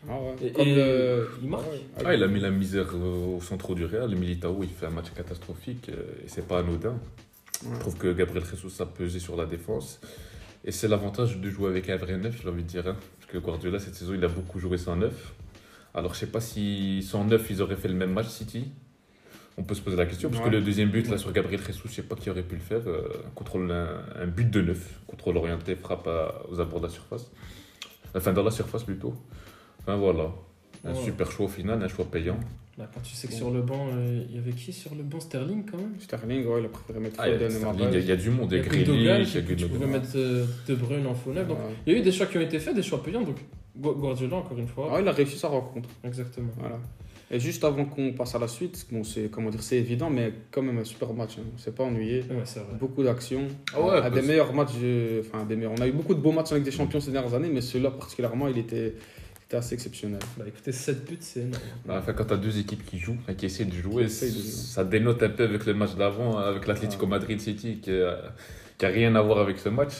[0.08, 0.46] Ah ouais.
[0.48, 1.64] Et- Comme et le- il marque.
[1.70, 4.10] Ouais, Ah, il a mis la misère euh, au centre du Real.
[4.10, 6.90] Le Militao, il fait un match catastrophique euh, et c'est pas anodin.
[7.64, 7.70] Ouais.
[7.74, 10.00] Je trouve que Gabriel Jesus a pesé sur la défense.
[10.66, 12.86] Et c'est l'avantage de jouer avec un vrai neuf, j'ai envie de dire.
[12.88, 12.96] hein.
[13.20, 15.32] Parce que Guardiola, cette saison, il a beaucoup joué sans neuf.
[15.94, 18.68] Alors, je sais pas si sans neuf, ils auraient fait le même match, City.
[19.56, 20.28] On peut se poser la question.
[20.30, 20.50] Parce Ouais.
[20.50, 22.60] que le deuxième but, là, sur Gabriel Jesus, je sais pas qui aurait pu le
[22.60, 22.80] faire.
[22.88, 23.02] euh,
[23.36, 25.00] contrôle un, un but de neuf.
[25.06, 27.30] Contrôle orienté, frappe à- aux abords de la surface.
[28.16, 29.14] Enfin, dans la surface plutôt.
[29.80, 30.32] Enfin, voilà.
[30.84, 31.04] Un Ouais.
[31.04, 32.38] super choix au final, un choix payant.
[32.76, 35.04] Bah, quand tu sais que sur le banc, euh, il y avait qui sur le
[35.04, 35.20] banc?
[35.20, 37.82] Sterling quand même Sterling, ouais, il a préféré mettre Ah, il y a Foden il
[37.84, 39.68] y a- il y a du monde, il y a Grealish, il y a tu
[39.68, 41.46] pouvais mettre euh, De Bruyne en faux neuf.
[41.46, 43.22] Donc, il y a eu des choix qui ont été faits, des choix payants.
[43.22, 43.36] Donc,
[43.76, 44.90] Guardiola, encore une fois.
[44.94, 45.88] Ah, il a réussi sa rencontre.
[46.04, 46.50] Exactement.
[46.58, 46.78] Voilà.
[47.30, 50.32] Et juste avant qu'on passe à la suite, bon, c'est comment dire, c'est évident, mais
[50.50, 51.36] quand même un super match.
[51.38, 51.44] Hein.
[51.54, 52.18] On s'est pas ennuyé.
[52.30, 52.74] Ouais, c'est vrai.
[52.78, 53.48] Beaucoup d'actions.
[53.74, 54.72] Ah ouais, des meilleurs matchs.
[54.82, 55.72] euh, Enfin, des meilleurs.
[55.76, 57.90] On a eu beaucoup de beaux matchs avec des champions ces dernières années, mais celui-là
[57.90, 58.94] particulièrement, il était,
[59.46, 60.20] était assez exceptionnel.
[60.38, 61.62] Bah écoutez, 7 buts, c'est énorme.
[61.86, 64.30] Bah, Enfin, quand tu as deux équipes qui jouent, qui essaient de jouer, Qui essayent
[64.30, 64.42] de jouer.
[64.50, 69.14] ça dénote un peu avec le match d'avant, avec l'Atlético Madrid City, qui n'a rien
[69.16, 69.94] à voir avec ce match.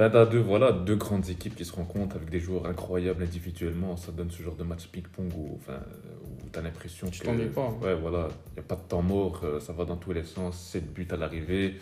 [0.00, 3.98] Enfin, t'as deux, voilà, deux grandes équipes qui se rencontrent avec des joueurs incroyables individuellement.
[3.98, 5.78] Ça donne ce genre de match ping-pong où, enfin,
[6.24, 7.26] où tu as l'impression Tu que.
[7.26, 7.74] t'ennuies pas, hein.
[7.84, 10.24] Ouais, voilà, il n'y a pas de temps mort, euh, ça va dans tous les
[10.24, 11.74] sens, 7 buts à l'arrivée.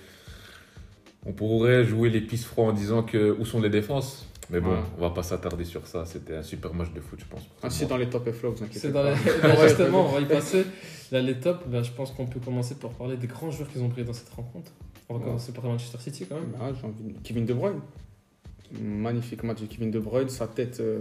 [1.26, 4.26] On pourrait jouer les pistes froids en disant que où sont les défenses?
[4.50, 4.78] Mais bon, Ouais.
[4.96, 6.04] on va pas s'attarder sur ça.
[6.04, 7.42] C'était un super match de foot, je pense.
[7.62, 9.04] Ah, c'est dans les top et flops, vous inquiétez C'est pas.
[9.04, 9.16] dans les...
[9.42, 10.64] Bah, justement, on va y passer.
[11.12, 13.78] Là, les tops, bah, je pense qu'on peut commencer par parler des grands joueurs qui
[13.78, 14.72] ont brillé dans cette rencontre.
[15.08, 15.26] On va Ouais.
[15.26, 16.52] commencer par Manchester City quand même.
[16.60, 17.80] Ah, j'ai envie de- Kevin De Bruyne.
[18.80, 20.28] Magnifique match de Kevin De Bruyne.
[20.28, 21.00] Sa tête euh,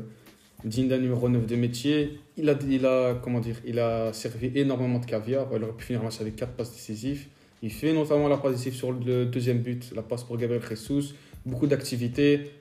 [0.63, 2.19] digne d'un numéro 9 de métier.
[2.37, 5.47] Il a, il, a, comment dire, il a servi énormément de caviar.
[5.55, 7.27] Il aurait pu finir le match avec 4 passes décisives.
[7.63, 11.13] Il fait notamment la passe décisive sur le deuxième but, la passe pour Gabriel Jesus.
[11.45, 12.51] Beaucoup d'activité.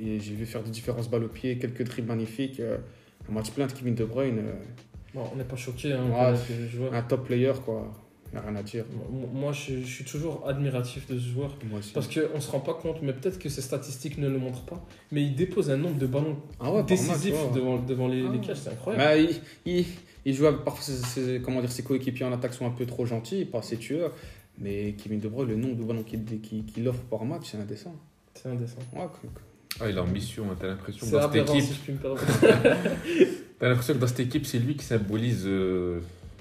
[0.00, 2.60] Et j'ai vu faire des différences balles au pied, quelques dribbles magnifiques.
[2.60, 2.78] Euh,
[3.28, 4.38] un match plein de Kevin De Bruyne.
[4.38, 4.52] euh,
[5.14, 6.88] Bon, on n'est pas choqué, hein, Ouais.
[6.92, 7.92] un top player, quoi.
[8.32, 8.84] Il n'y a rien à dire.
[9.32, 11.56] Moi, je, je suis toujours admiratif de ce joueur.
[11.70, 11.92] Moi aussi.
[11.92, 14.64] Parce qu'on ne se rend pas compte, mais peut-être que ses statistiques ne le montrent
[14.64, 14.84] pas.
[15.12, 17.54] Mais il dépose un nombre de ballons Ah ouais, décisifs match, ouais.
[17.54, 19.02] devant, devant les, Ah les cages, c'est incroyable.
[19.04, 19.40] Bah, il,
[19.78, 19.86] il,
[20.26, 22.84] il joue avec parfois ses, ses- comment dire, ses coéquipiers en attaque sont un peu
[22.84, 24.12] trop gentils, pas assez tueurs.
[24.58, 27.94] Mais Kevin De Bruyne, le nombre de ballons qu'il offre par match, c'est indécent.
[28.34, 28.78] C'est indécent.
[28.94, 29.06] Ouais,
[29.80, 31.06] Ah, il est en mission, hein, t'as l'impression.
[31.06, 32.26] C'est Dans cette équipe, si je puis me permettre.
[33.60, 36.00] T'as l'impression que dans cette équipe, c'est lui qui symbolise euh,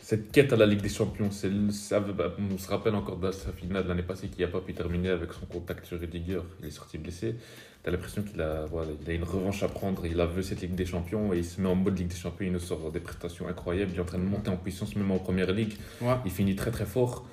[0.10, 1.32] cette quête à la Ligue des Champions.
[1.32, 4.48] C'est le- ça- bah, on se rappelle encore de sa finale l'année passée qui n'a
[4.48, 6.40] pas pu terminer avec son contact sur Rudiger.
[6.62, 7.36] Il est sorti blessé.
[7.84, 10.06] T'as l'impression qu'il a, voilà, il a une revanche à prendre.
[10.06, 12.16] Il a vu cette Ligue des Champions et il se met en mode Ligue des
[12.16, 12.46] Champions.
[12.48, 13.92] Il nous sort des prestations incroyables.
[13.94, 15.76] Il est en train de monter en puissance même en première ligue.
[16.02, 16.16] ouais.
[16.24, 17.26] Il finit très très fort.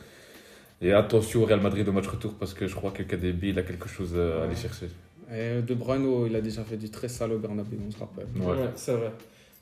[0.83, 3.59] Et attention au Real Madrid au match retour parce que je crois que KDB il
[3.61, 4.89] a quelque chose à aller chercher.
[5.33, 7.99] Et De Bruyne, oh, il a déjà fait du très sale au Bernabeu, on se
[7.99, 8.27] rappelle.
[8.37, 8.47] Ouais.
[8.63, 9.13] Ouais, c'est vrai.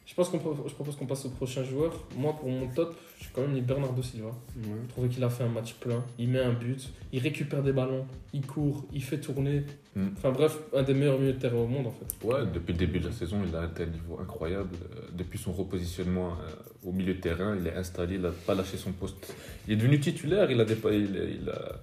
[0.04, 1.92] Je pense qu'on je propose qu'on passe au prochain joueur.
[2.16, 4.28] Moi, pour mon top, j'ai quand même mis Bernardo Silva.
[4.56, 4.62] Ouais.
[4.84, 6.04] Je trouvais qu'il a fait un match plein.
[6.18, 9.62] Il met un but, il récupère des ballons, il court, il fait tourner.
[9.94, 10.08] Mm.
[10.16, 12.26] Enfin bref, un des meilleurs milieux de terrain au monde en fait.
[12.26, 14.70] Ouais, depuis le début de la saison, il a un tel niveau incroyable.
[14.96, 18.54] Euh, Depuis son repositionnement euh, au milieu de terrain, il est installé, il n'a pas
[18.54, 19.32] lâché son poste.
[19.68, 21.76] Il est devenu titulaire, il a, dépa- il, il a,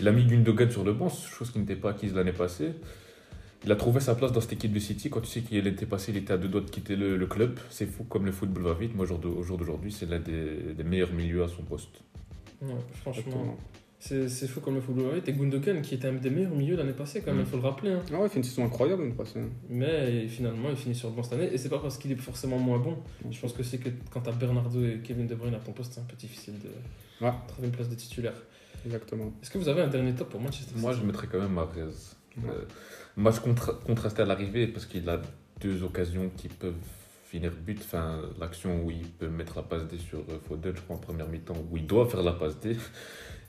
[0.00, 2.72] il a mis Gundogan sur le banc, chose qui n'était pas acquise l'année passée.
[3.64, 5.08] Il a trouvé sa place dans cette équipe de City.
[5.08, 7.26] Quand tu sais qu'il était passé, il était à deux doigts de quitter le, le
[7.26, 7.58] club.
[7.70, 8.94] C'est fou comme le football va vite.
[8.94, 11.62] Moi, au jour de- au jour d'aujourd'hui, c'est l'un des, des meilleurs milieux à son
[11.62, 12.00] poste.
[12.60, 13.56] Ouais, franchement,
[14.00, 15.22] c'est c'est fou comme le football.
[15.24, 17.50] Et Gundogan qui était un des meilleurs milieux l'année passée quand même, il Mm.
[17.50, 17.90] faut le rappeler.
[17.92, 18.02] hein.
[18.12, 19.38] Ah ouais, il fait une saison incroyable l'année passée.
[19.68, 21.50] Mais finalement, il finit sur le banc cette année.
[21.52, 22.96] Et c'est pas parce qu'il est forcément moins bon.
[23.30, 25.92] Je pense que c'est que quand t'as Bernardo et Kevin De Bruyne à ton poste,
[25.94, 27.32] c'est un peu difficile de Ouais.
[27.46, 28.34] trouver une place de titulaire.
[28.84, 29.32] Exactement.
[29.40, 31.86] Est-ce que vous avez un dernier top pour Manchester Moi, je mettrais quand même Mahrez.
[32.46, 32.64] Euh,
[33.16, 35.20] match contra- contrasté à l'arrivée parce qu'il a
[35.60, 36.74] deux occasions qui peuvent
[37.26, 37.78] finir but.
[37.80, 40.98] Enfin, l'action où il peut mettre la passe D sur euh, Foden, je crois, en
[40.98, 42.76] première mi-temps, où il doit faire la passe D.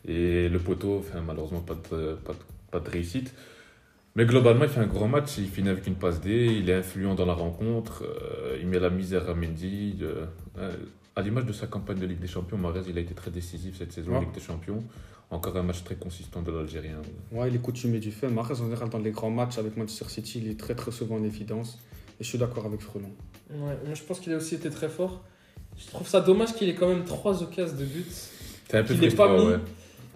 [0.08, 2.38] Et le poteau, enfin, malheureusement, pas de, pas, de,
[2.72, 3.34] pas de réussite.
[4.16, 5.38] Mais globalement, il fait un grand match.
[5.38, 6.46] Il finit avec une passe D.
[6.60, 8.04] Il est influent dans la rencontre.
[8.04, 9.98] euh, il met la misère à Mendy.
[10.02, 10.26] euh,
[10.60, 10.72] euh,
[11.16, 13.78] à l'image de sa campagne de Ligue des Champions, Mahrez, il a été très décisif
[13.78, 14.26] cette saison en Ouais.
[14.26, 14.84] Ligue des Champions.
[15.34, 17.02] Encore un match très consistant de l'Algérien.
[17.32, 18.28] Ouais, il est coutumier du fait.
[18.30, 21.16] Mahrez, en général, dans les grands matchs avec Manchester City, il est très très souvent
[21.16, 21.80] en évidence.
[22.20, 23.10] Et je suis d'accord avec Frelon.
[23.52, 25.24] Ouais, moi je pense qu'il a aussi été très fort.
[25.78, 28.06] Je trouve ça dommage qu'il ait quand même trois occasions de but.
[28.70, 29.54] C'est un peu Qu'il ait pas frustrant, mis.
[29.54, 29.60] ouais.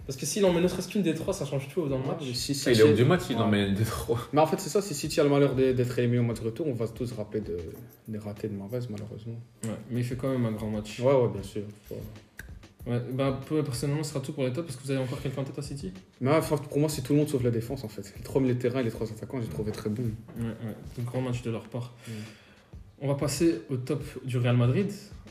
[0.06, 2.04] Parce que s'il en met ne serait-ce qu'une des trois, ça change tout dans le
[2.06, 2.20] match.
[2.22, 4.18] Ouais, si Ah, il est homme du match, il en met des trois.
[4.32, 6.44] Mais en fait, c'est ça, si City a le malheur d'être éliminé au match de
[6.46, 7.58] retour, on va tous rappeler de,
[8.06, 9.38] des ratés de Mahrez, malheureusement.
[9.64, 10.98] Ouais, mais il fait quand même un grand match.
[11.00, 11.62] Ouais, ouais, bien sûr.
[11.88, 11.96] Faut-
[12.88, 14.68] Ouais, bah, peu- personnellement, ce sera tout pour les tops.
[14.68, 15.92] Est-ce que vous avez encore quelqu'un en tête à City?
[16.20, 18.12] Mais ouais, enfin, pour moi, c'est tout le monde sauf la défense, en fait.
[18.16, 20.04] Les trois milieux de terrain et les trois attaquants, j'ai trouvé très bon.
[20.38, 21.94] Ouais, ouais, un grand match de leur part.
[23.00, 24.90] On va passer au top du Real Madrid.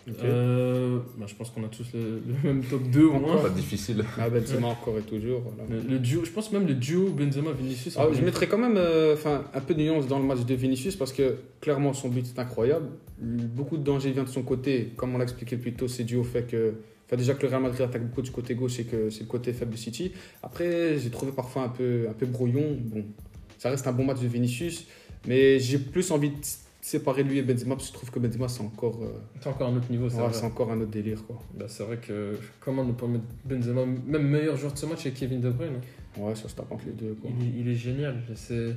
[0.10, 0.16] Ok.
[0.24, 3.36] Euh, bah, je pense qu'on a tous le, le même top 2 au moins.
[3.42, 4.06] Pas difficile.
[4.18, 5.42] Ah, Benzema encore et toujours.
[5.42, 5.70] Voilà.
[5.70, 7.98] Le, le duo, je pense même le duo Benzema-Vinicius.
[8.00, 10.54] Ah, je mettrais quand même euh, enfin, un peu de nuance dans le match de
[10.54, 12.86] Vinicius parce que clairement son but est incroyable.
[13.20, 14.94] Beaucoup de danger vient de son côté.
[14.96, 16.76] Comme on l'a expliqué plus tôt, c'est dû au fait que.
[17.08, 19.28] Enfin, déjà que le Real Madrid attaque beaucoup du côté gauche et que c'est le
[19.28, 20.12] côté faible de City.
[20.44, 22.78] Après, j'ai trouvé parfois un peu, un peu brouillon.
[22.82, 23.04] Bon,
[23.58, 24.86] ça reste un bon match de Vinicius,
[25.28, 26.36] mais j'ai plus envie de
[26.82, 29.08] séparer lui et Benzema parce que je trouve que Benzema c'est encore, euh,
[29.42, 31.24] C'est encore un autre niveau, c'est ouais, encore un autre délire.
[31.26, 31.38] Quoi.
[31.58, 35.00] Bah, c'est vrai que comment ne pas mettre Benzema, même meilleur joueur de ce match,
[35.04, 35.74] c'est Kevin De Bruyne.
[35.78, 36.22] hein.
[36.22, 37.16] Ouais, ça se tape entre les deux.
[37.22, 37.30] Quoi.
[37.40, 38.22] Il, est- il est génial.
[38.36, 38.74] C'est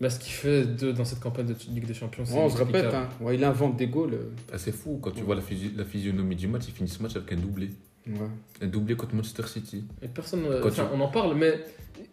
[0.00, 2.24] bah, ce qu'il fait de, dans cette campagne de Ligue des Champions.
[2.24, 3.08] c'est Ouais, on se répète, hein.
[3.20, 4.14] ouais, il invente des goals.
[4.14, 6.88] euh, Ah, c'est fou, quand tu vois la, physi- la physionomie du match, il finit
[6.88, 7.70] ce match avec un doublé.
[8.06, 8.14] Ouais.
[8.62, 9.84] Un doublé contre Manchester City.
[10.02, 11.52] Et personne, euh, Quand enfin, tu- on en parle, mais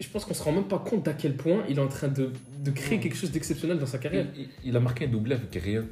[0.02, 2.10] je pense qu'on se rend même pas compte d'à quel point il est en train
[2.10, 2.32] de,
[2.64, 3.04] de créer Ouais.
[3.04, 4.28] quelque chose d'exceptionnel dans sa carrière.
[4.36, 5.86] Il, il- il a marqué un doublé avec rien.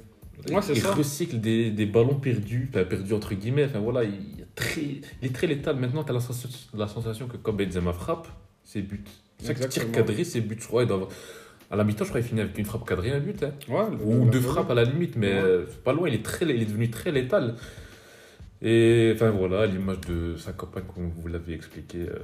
[0.50, 0.94] Ouais, c'est il ça.
[0.94, 3.64] recycle des, des ballons perdus, enfin perdus entre guillemets.
[3.66, 5.78] Enfin voilà, il, est très, il est très létal.
[5.78, 8.28] Maintenant, tu as la sensation, la sensation que quand Benzema frappe,
[8.62, 9.08] c'est but.
[9.44, 10.60] Chaque tir cadré, c'est but.
[10.62, 11.10] Je crois, il doit avoir-
[11.71, 13.41] À la mi-temps, je crois qu'il finit avec une frappe cadrée, un but.
[13.43, 13.51] hein.
[13.69, 15.39] Ouais, ou deux frappes à la limite, mais Ouais.
[15.43, 17.56] euh, pas loin, il est, très, il est devenu très létal.
[18.62, 22.17] Et enfin voilà, l'image de sa campagne, comme vous l'avez expliqué, euh,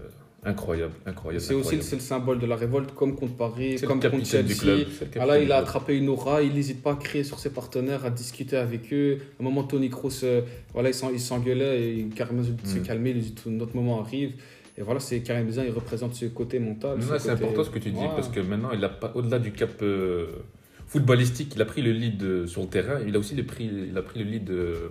[0.43, 1.43] incroyable, incroyable.
[1.43, 4.43] C'est aussi c'est le symbole de la révolte, comme contre Paris, le comme contre Chelsea.
[4.47, 4.87] du club.
[5.19, 8.05] Ah là, il a attrapé une aura, il n'hésite pas à crier sur ses partenaires,
[8.05, 9.17] à discuter avec eux.
[9.39, 10.41] À un moment, Tony Kroos, euh,
[10.73, 12.83] voilà, il s'en- il s'engueulait et Karim Benzema s'est Mm.
[12.83, 14.33] calmé, il dit notre moment arrive.
[14.81, 16.99] Et voilà, c'est Karim Benzema, il représente ce côté mental.
[17.03, 18.09] Ce c'est côté- important ce que tu dis, Ouais.
[18.15, 20.25] parce que maintenant, il a pas, au-delà du cap euh,
[20.87, 23.69] footballistique, il a pris le lead euh, sur le terrain, il a aussi le pris,
[23.89, 24.89] il a pris le lead, euh,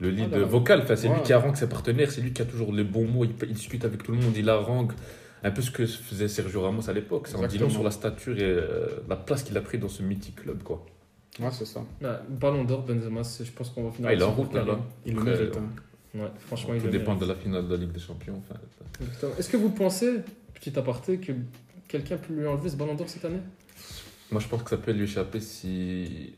[0.00, 0.44] le lead Ah, là, là.
[0.46, 0.80] vocal.
[0.82, 1.14] Enfin, c'est Ouais.
[1.14, 3.54] lui qui harangue ses partenaires, c'est lui qui a toujours les bons mots, il, il
[3.54, 4.92] discute avec tout le monde, il harangue.
[5.42, 7.26] Un peu ce que faisait Sergio Ramos à l'époque.
[7.28, 7.68] C'est en Exactement.
[7.68, 10.62] disant sur la stature et euh, la place qu'il a pris dans ce mythique club.
[10.62, 10.84] Quoi.
[11.40, 11.80] Ouais, c'est ça.
[12.02, 14.08] Ouais, ballon d'or, Benzema, je pense qu'on va finir.
[14.10, 14.64] Ah, il est en route là.
[14.64, 14.78] là.
[15.06, 15.58] Il le mérite.
[16.14, 18.40] Ouais, franchement, il Tout dépend de la finale de la Ligue des Champions.
[18.48, 18.58] enfin.
[19.38, 20.20] Est-ce que vous pensez,
[20.54, 21.32] petit aparté, que
[21.88, 23.40] quelqu'un peut lui enlever ce ballon d'or cette année?
[24.30, 26.34] Moi, je pense que ça peut lui échapper si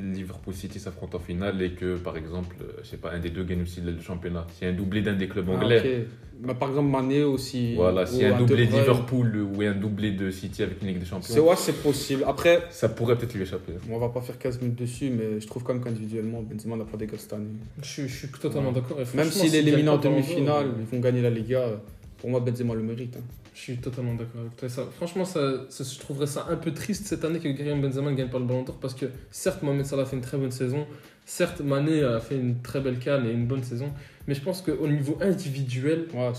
[0.00, 3.30] Liverpool City s'affronte en finale et que, par exemple, euh, je sais pas, un des
[3.30, 4.46] deux gagne aussi le championnat.
[4.54, 6.06] S'il y a un doublé d'un des clubs Ah, anglais, ok.
[6.46, 7.74] Bah, par exemple, Mané aussi.
[7.74, 8.70] voilà, ou s'il y a un De doublé de.
[8.70, 12.22] Liverpool ou un doublé de City avec une Ligue des C'est Champions, ouais, c'est possible.
[12.28, 13.72] Après, ça pourrait peut-être lui échapper.
[13.90, 16.84] on va pas faire 15 minutes dessus, mais je trouve quand même qu'individuellement, Benzema n'a
[16.84, 17.46] pas des cette année.
[17.82, 18.98] je, suis- je suis totalement d'accord.
[19.14, 21.70] Même s'il est éliminé en demi-finale, euh, ils vont gagner la Liga.
[22.18, 23.16] Pour moi, Benzema le mérite.
[23.16, 23.22] hein.
[23.54, 24.68] Je suis totalement d'accord avec toi.
[24.68, 28.10] Ça, franchement, ça, ça- je trouverais ça un peu triste cette année que Karim Benzema
[28.10, 30.36] ne gagne pas le Ballon d'Or parce que certes, Mohamed Salah a fait une très
[30.38, 30.86] bonne saison,
[31.26, 33.90] certes, Mané a fait une très belle canne et une bonne saison,
[34.28, 36.30] mais je pense qu'au niveau individuel, Ouais,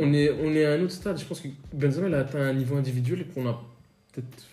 [0.00, 1.18] on est, on est à un autre stade.
[1.18, 3.60] Je pense que Benzema il a atteint un niveau individuel qu'on a
[4.12, 4.44] peut-être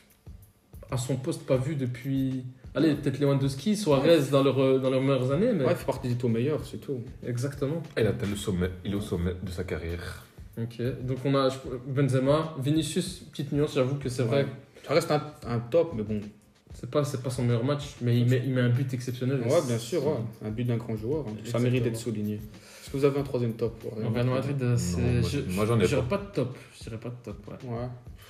[0.92, 2.44] à son poste pas vu depuis.
[2.76, 5.66] Allez, peut-être Lewandowski, Suarez dans, leur, euh, dans leurs meilleures années, mais.
[5.66, 7.00] Ouais, il fait partie des taux meilleurs, c'est tout.
[7.26, 7.82] Exactement.
[7.98, 10.26] Il atteint le sommet, il est au sommet de sa carrière.
[10.64, 11.50] Ok, donc on a
[11.88, 14.50] Benzema, Vinicius, petite nuance, j'avoue que c'est vrai, Ouais.
[14.88, 16.20] Ça reste un, un top, mais bon.
[16.74, 19.40] c'est pas, c'est pas son meilleur match, mais il met, il met un but exceptionnel.
[19.42, 20.14] Ouais, bien sûr, ouais.
[20.44, 21.26] un but d'un grand joueur.
[21.28, 21.34] hein.
[21.46, 22.36] Ça mérite d'être souligné.
[22.36, 25.00] Est-ce que vous avez un troisième top pour Real Madrid, euh, c'est.
[25.00, 26.18] moi, je- moi, j'en ai je dirais pas.
[26.18, 27.70] pas de top, je dirais pas de top, ouais.
[27.70, 27.88] Ouais,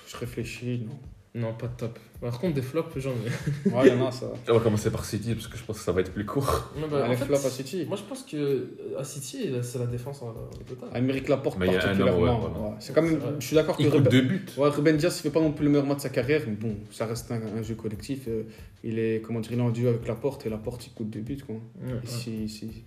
[0.08, 0.98] je réfléchis, non.
[1.34, 1.98] Non, pas de top.
[2.20, 3.14] Par contre, des flops, j'en ai.
[3.70, 4.30] Ouais, il y en a ça.
[4.48, 6.70] On va commencer par City parce que je pense que ça va être plus court.
[6.78, 7.86] Non, bah, Allez, en fait, flop à City.
[7.88, 10.34] Moi, je pense que euh, à City, c'est la défense en en
[10.66, 10.90] total.
[10.92, 12.20] Amérique Laporte Mais il y a un an, particulièrement.
[12.34, 12.68] ouais, voilà.
[12.68, 12.76] ouais.
[12.80, 14.46] C'est quand même, je suis d'accord que Il coûte Ruben, deux buts.
[14.58, 16.54] ouais, Ruben Diaz, il fait pas non plus le meilleur match de sa carrière, mais
[16.54, 18.28] bon, ça reste un, un jeu collectif.
[18.28, 18.42] euh,
[18.84, 21.20] Il est, comment dire, il est en duo avec Laporte et Laporte, il coûte deux
[21.20, 21.54] buts, quoi.
[21.82, 21.98] Ouais, ouais.
[22.04, 22.84] Ici, ici.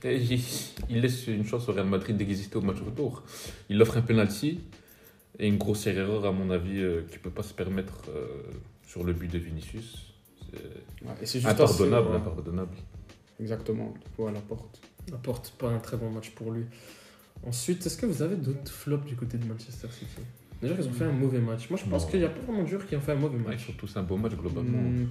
[0.90, 3.24] Il laisse une chance au Real Madrid d'exister au match retour.
[3.70, 4.60] Il offre un penalty
[5.40, 8.28] et une grossière erreur, à mon avis, euh, qu'il ne peut pas se permettre euh,
[8.88, 10.14] sur le but de Vinicius.
[11.24, 12.76] C'est Ouais, impardonnable, assez, impardonnable.
[13.40, 14.80] Exactement, ouais, Laporte.
[15.14, 16.66] Apporte pas un très bon match pour lui.
[17.46, 20.22] Ensuite, est-ce que vous avez d'autres flops du côté de Manchester City?
[20.62, 21.70] Déjà, ils ont fait un mauvais match.
[21.70, 23.38] Moi, je pense qu'il n'y a pas vraiment de joueurs qui ont fait un mauvais
[23.40, 23.66] Ouais, match.
[23.66, 24.82] surtout, c'est un beau match globalement.
[24.82, 25.08] Hmm,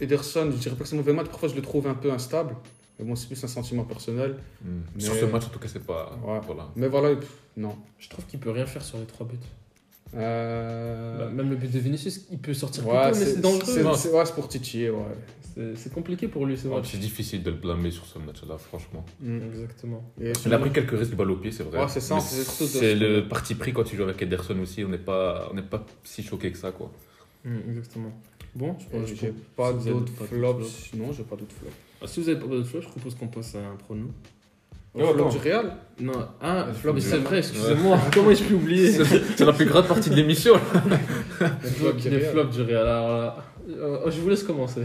[0.00, 2.12] Ederson, je dirais pas que c'est un mauvais match, parfois je le trouve un peu
[2.12, 2.54] instable.
[2.98, 4.36] Mais bon, c'est plus un sentiment personnel.
[4.62, 4.80] Hmm.
[4.94, 6.16] Mais- Sur ce match, en tout cas, c'est pas.
[6.24, 6.40] Ouais.
[6.46, 6.68] Voilà.
[6.76, 7.74] Mais voilà, pff, non.
[7.98, 9.36] Je trouve qu'il peut rien faire sur les trois buts.
[10.14, 11.18] Euh...
[11.18, 13.62] Bah, même le but de Vinicius, il peut sortir plus Ouais, tôt, mais c'est dangereux.
[13.64, 14.98] c'est- c'est- ouais, c'est pour titiller, ouais.
[15.54, 16.90] C'est c'est compliqué pour lui, ce Ouais, match.
[16.92, 19.04] c'est difficile de le blâmer sur ce match-là, franchement.
[19.20, 19.40] Hmm.
[19.52, 20.02] Exactement.
[20.20, 21.80] Et Il a pris quelques risques de balle au pied, c'est vrai.
[21.80, 24.82] Ouais, c'est ça, c'est C'est le parti pris quand tu joues avec Ederson aussi.
[24.84, 26.90] On n'est pas, on n'est pas si choqué que ça, quoi.
[27.44, 28.12] Mm, exactement.
[28.54, 30.28] Bon, je pense que pas si d'autres flops.
[30.28, 30.94] flops.
[30.94, 31.74] Non, j'ai pas d'autres flops.
[32.02, 34.06] Ah, si vous avez pas d'autres flops, je propose qu'on passe à un prono.
[34.94, 37.98] Flop du Real Non, Le flop mais du c'est vrai, excusez-moi.
[38.12, 40.54] Comment ai-je pu oublier C'est la plus grande partie de l'émission.
[41.40, 42.30] Le flop du Les Real.
[42.32, 42.86] flops du Real.
[42.86, 43.36] Alors, là,
[43.68, 44.82] euh, je vous laisse commencer.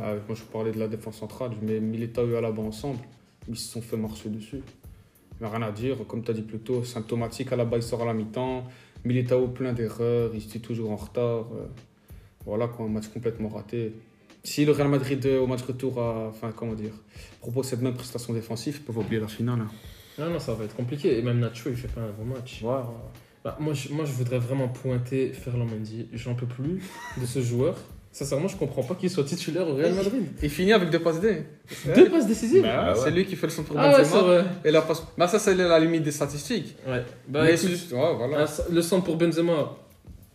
[0.00, 1.52] Ah, moi, je parlais de la défense centrale.
[1.60, 2.98] Je mets Militao et Alaba ensemble.
[3.48, 4.62] Ils se sont fait marcher dessus.
[5.40, 5.96] Il n'y a rien à dire.
[6.06, 7.50] Comme tu as dit plus tôt, symptomatique.
[7.52, 8.64] Alaba, il sort à la mi-temps.
[9.04, 10.30] Militao, plein d'erreurs.
[10.34, 11.46] Il se dit toujours en retard.
[11.54, 11.66] Euh,
[12.46, 13.94] Voilà, quoi, un match complètement raté.
[14.44, 16.92] Si le Real Madrid, au match retour, a, enfin, comment dire,
[17.40, 19.60] propose cette même prestation défensive, ils peuvent oublier la finale.
[19.62, 19.70] hein.
[20.18, 21.18] Non, non, ça va être compliqué.
[21.18, 22.62] Et même Nacho, il fait pas un bon match.
[22.62, 26.06] Bah, moi, je, moi, je voudrais vraiment pointer Ferland Mendy.
[26.12, 26.82] J'en peux plus
[27.20, 27.76] de ce joueur.
[28.12, 30.22] Sincèrement, je comprends pas qu'il soit titulaire au Real Madrid.
[30.42, 31.42] Il finit avec deux passes D.
[31.96, 32.98] Deux passes décisives Bah, Ah ouais.
[33.02, 34.44] C'est lui qui fait le centre pour Ah ouais, Benzema.
[34.64, 35.02] et la passe...
[35.18, 36.76] bah, ça, c'est la limite des statistiques.
[36.86, 37.02] Ouais.
[37.26, 38.46] Bah, écoute, ouais, voilà.
[38.70, 39.76] le centre pour Benzema,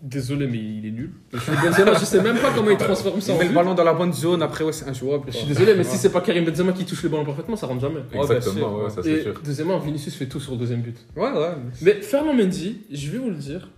[0.02, 1.12] désolé, mais il est nul.
[1.34, 3.56] Je suis Benzema, je sais même pas comment il transforme ça Il met le but.
[3.56, 5.26] ballon dans la bonne zone, après, ouais, c'est injouable.
[5.28, 7.68] Je suis désolé, mais si c'est pas Karim Benzema qui touche le ballon parfaitement, ça
[7.68, 8.02] rentre jamais.
[8.14, 9.34] Exactement, ouais, ça c'est sûr.
[9.44, 10.98] deuxièmement, Vinicius fait tout sur le deuxième but.
[11.16, 11.52] Ouais, ouais.
[11.82, 13.70] Mais Fernand Mendy, je vais vous le dire,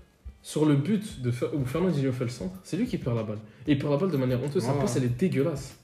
[0.43, 3.23] sur le but de Fer- où Fernandinho fait le centre, c'est lui qui perd la
[3.23, 3.37] balle.
[3.67, 4.63] Et il perd la balle de manière honteuse.
[4.63, 4.79] Sa Ouais.
[4.81, 5.75] passe, elle est dégueulasse.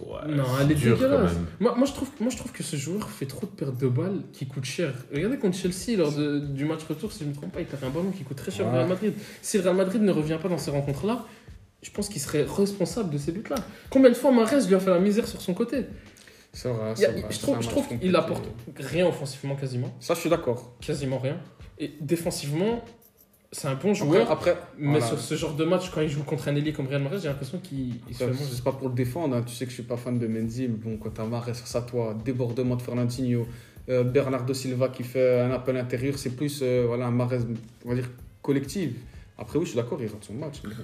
[0.00, 1.32] Ouais, Non, elle est quand dégueulasse.
[1.58, 3.88] Moi, moi, je trouve, moi, je trouve que ce joueur fait trop de pertes de
[3.88, 4.94] balles qui coûtent cher.
[5.12, 7.66] Regardez contre Chelsea, lors de- du match retour, si je ne me trompe pas, il
[7.66, 8.76] perd un ballon qui coûte très cher au Ouais.
[8.76, 9.14] Real Madrid.
[9.42, 11.24] Si le Real Madrid ne revient pas dans ces rencontres-là,
[11.82, 13.56] je pense qu'il serait responsable de ces buts-là.
[13.90, 15.86] Combien de fois Marez lui a fait la misère sur son côté
[16.52, 16.92] C'est vrai.
[16.94, 18.44] C'est vrai, Je trouve, je qu'il apporte
[18.76, 19.92] rien offensivement quasiment.
[20.00, 20.76] Ça, je suis d'accord.
[20.80, 21.38] Quasiment rien.
[21.80, 22.84] Et défensivement,
[23.50, 24.30] c'est un bon Après, joueur.
[24.30, 25.06] après Mais voilà.
[25.06, 27.28] sur ce genre de match, quand il joue contre un ailier comme Real Madrid, j'ai
[27.28, 28.44] l'impression qu'il il se fait Après.
[28.50, 29.42] C'est pas pour le défendre, hein.
[29.46, 31.66] tu sais que je suis pas fan de Mendy, mais bon, quand t'as Mahrez sur
[31.66, 33.46] sa toi, débordement de Fernandinho,
[33.88, 37.38] euh, Bernardo Silva qui fait un appel intérieur, c'est plus euh, voilà, un Mahrez,
[37.86, 38.08] on va dire,
[38.42, 38.90] collectif.
[39.38, 40.60] Après, oui, je suis d'accord, il rate son match.
[40.64, 40.74] mais.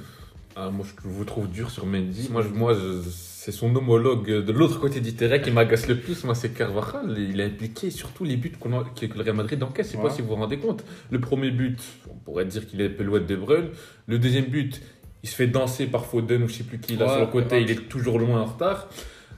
[0.56, 2.28] Ah, moi, je vous trouve dur sur Mendy.
[2.30, 5.98] Moi, je- moi je- c'est son homologue de l'autre côté du terrain qui m'agace le
[5.98, 6.22] plus.
[6.24, 7.16] Moi, c'est Carvajal.
[7.18, 9.88] Il est impliqué surtout les buts qu'on a- que le Real Madrid encaisse.
[9.88, 10.04] Je sais Ouais.
[10.04, 10.84] pas si vous vous rendez compte.
[11.10, 13.68] Le premier but, on pourrait dire qu'il est loin de Bruyne.
[14.06, 14.80] Le deuxième but,
[15.24, 17.26] il se fait danser par Foden ou je sais plus qui là Ouais, sur le
[17.26, 17.60] côté.
[17.60, 18.88] Il est toujours loin en retard.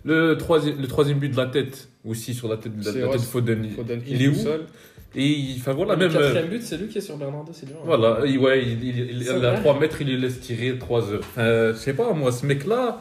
[0.04, 3.08] Le troisième, le troisième but de la tête, aussi sur la tête de, la, la
[3.08, 3.64] tête de Foden.
[3.64, 4.34] il- Foden il est où?
[4.34, 4.66] seul.
[5.14, 6.16] Et il- enfin voilà, le même.
[6.16, 7.76] euh, quatrième but, c'est lui qui est sur Bernardo Silva.
[7.84, 10.76] Voilà, il- ouais, il, il, il- C'est à vrai 3 mètres, il lui laisse tirer
[10.78, 11.20] 3 heures.
[11.20, 13.00] Enfin, je sais pas, moi, ce mec-là,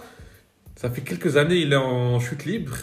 [0.75, 2.75] ça fait quelques années, il est en chute libre.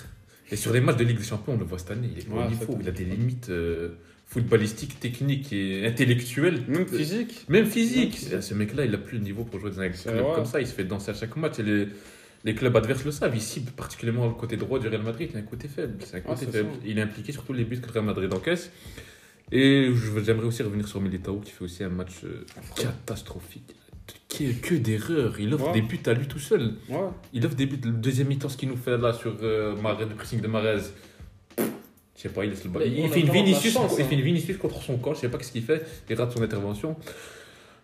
[0.51, 2.29] Et sur les matchs de Ligue des Champions, on le voit cette année, il est
[2.29, 3.89] pas Ouais, au niveau, c'est il a des limites euh,
[4.27, 6.61] footballistiques, techniques et intellectuelles.
[6.69, 7.47] Même physique.
[7.49, 8.03] Même physique.
[8.03, 8.43] Même physique.
[8.43, 10.35] Ce mec-là, il a plus le niveau pour jouer dans un C'est club vrai.
[10.35, 11.59] comme ça, il se fait danser à chaque match.
[11.59, 11.89] Et les,
[12.45, 15.37] les clubs adverses le savent, ils ciblent particulièrement le côté droit du Real Madrid, il
[15.37, 15.95] a un côté faible.
[16.05, 16.69] C'est un côté c'est faible.
[16.85, 18.71] Il est impliqué sur tous les buts que le Real Madrid encaisse.
[19.53, 23.75] Et je- j'aimerais aussi revenir sur Militao qui fait aussi un match euh, catastrophique.
[24.29, 25.39] Que, que d'erreurs.
[25.39, 25.73] Il offre Ouais.
[25.75, 26.75] des buts à lui tout seul.
[26.89, 26.97] Ouais.
[27.35, 27.79] Il offre des buts.
[27.85, 30.79] Le deuxième mi-temps, ce qu'il nous fait là sur euh, Mahrez, le pressing de Mahrez.
[31.59, 31.65] Je
[32.17, 32.87] sais pas, il laisse le ballon.
[32.89, 34.07] Il, fait une Vinicius, chance, il hein.
[34.07, 35.13] fait une Vinicius contre son camp.
[35.15, 35.85] Je sais pas ce qu'il fait.
[36.09, 36.97] Il rate son intervention.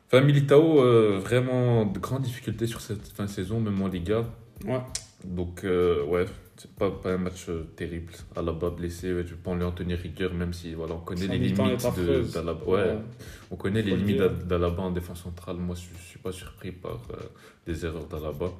[0.06, 4.24] Enfin, Militao, euh, vraiment de grandes difficultés sur cette fin de saison, même en Liga.
[4.64, 4.80] Ouais.
[5.24, 6.24] Donc, euh, ouais,
[6.60, 8.12] c'est pas, pas un match euh, terrible.
[8.36, 11.26] Alaba blessé, ouais, je peux pas lui en tenir rigueur, même si voilà, on connaît
[11.28, 11.56] les limites
[12.34, 12.64] d'Alaba.
[12.66, 12.98] Ouais, Ouais.
[13.50, 15.56] on connaît les Faut limites d'Alaba en défense centrale.
[15.56, 17.16] Moi, je suis pas surpris par euh,
[17.66, 18.50] des erreurs d'Alaba.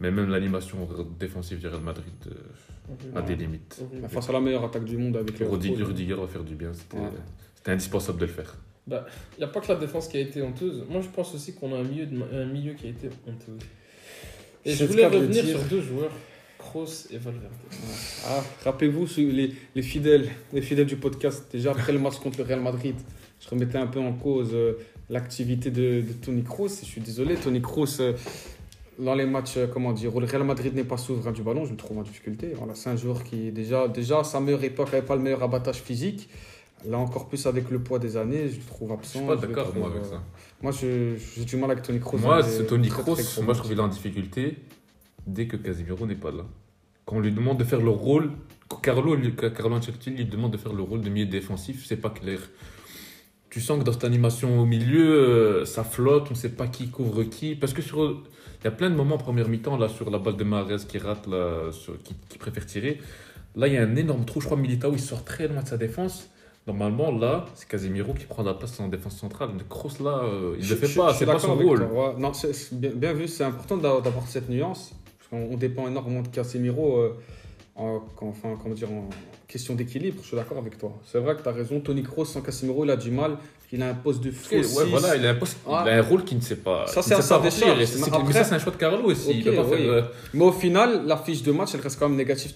[0.00, 3.80] Mais même l'animation défensive du Real Madrid euh, a des limites.
[4.00, 6.54] Bah, Face à la meilleure attaque du monde avec le Rudiger, Rudiger va faire du
[6.54, 6.72] bien.
[6.74, 7.08] C'était Ouais.
[7.54, 8.56] c'était indispensable de le faire.
[8.88, 8.98] Il
[9.38, 10.84] n'y a pas que la défense qui a été honteuse.
[10.90, 13.56] Moi, je pense aussi qu'on a un milieu, de- un milieu qui a été honteux.
[14.64, 16.10] Et je voulais revenir sur deux joueurs,
[16.62, 17.52] Kroos et Valverde.
[18.26, 21.44] Ah, rappelez-vous les, les fidèles, les fidèles du podcast.
[21.52, 22.94] Déjà après le match contre le Real Madrid,
[23.40, 24.74] je remettais un peu en cause euh,
[25.10, 26.68] l'activité de, de Tony Kroos.
[26.68, 28.12] Je suis désolé, Tony Kroos, euh,
[28.98, 31.64] dans les matchs, euh, comment dire, où le Real Madrid n'est pas souverain du ballon,
[31.66, 32.52] je le trouve en difficulté.
[32.56, 35.42] Voilà, c'est un joueur qui, déjà, déjà, à sa meilleure époque, n'avait pas le meilleur
[35.42, 36.28] abattage physique.
[36.84, 39.18] Là, encore plus avec le poids des années, je le trouve Je absent.
[39.20, 40.20] suis pas je d'accord, moi, avec ça.
[40.60, 42.18] Moi, je- j'ai du mal avec Tony Kroos.
[42.18, 43.14] Moi, dans c'est Tony Kroos.
[43.42, 44.56] Moi, je trouve qu'il est en difficulté
[45.26, 46.44] dès que Casemiro n'est pas là.
[47.04, 48.30] Quand on lui demande de faire le rôle,
[48.82, 49.16] Carlo,
[49.54, 52.38] Carlo Ancelotti lui demande de faire le rôle de milieu défensif, c'est pas clair.
[53.50, 56.88] Tu sens que dans cette animation au milieu, euh, ça flotte, on sait pas qui
[56.88, 57.54] couvre qui.
[57.54, 58.22] Parce que sur,
[58.60, 60.76] il y a plein de moments en première mi-temps, là, sur la balle de Mahrez
[60.88, 62.98] qui rate, là, sur- qui, qui préfère tirer.
[63.54, 64.40] Là, il y a un énorme trou.
[64.40, 66.30] Je crois Militao, il sort très loin de sa défense.
[66.66, 69.50] Normalement, là, c'est Casemiro qui prend la place en défense centrale.
[69.54, 71.80] Mais Kroos, là, euh, il ne le fait je- pas, c'est pas son rôle.
[71.80, 72.20] toi, ouais.
[72.20, 72.32] Non,
[72.72, 74.94] bien, bien vu, c'est important d'a- d'avoir cette nuance.
[75.32, 77.16] Qu'on on dépend énormément de Casemiro euh,
[77.74, 79.08] en, enfin, comment dire, en
[79.48, 80.18] question d'équilibre.
[80.20, 80.92] Je suis d'accord avec toi.
[81.10, 81.80] C'est vrai que tu as raison.
[81.80, 83.38] Tony Kroos sans Casemiro, il a du mal.
[83.72, 84.54] Il a un poste de fou.
[84.54, 85.84] Ouais, voilà, il a, un poste- Ah.
[85.86, 86.86] il a un rôle qui ne sait pas.
[86.86, 87.80] Ça, c'est sa décharge.
[87.80, 89.30] et c'est- Mais c'est- Mais après- ça, c'est un choix de Carlo aussi.
[89.30, 89.78] il Ok, peut pas oui.
[89.78, 90.02] faire, euh,
[90.34, 92.52] Mais au final, la fiche de match, elle reste quand même négative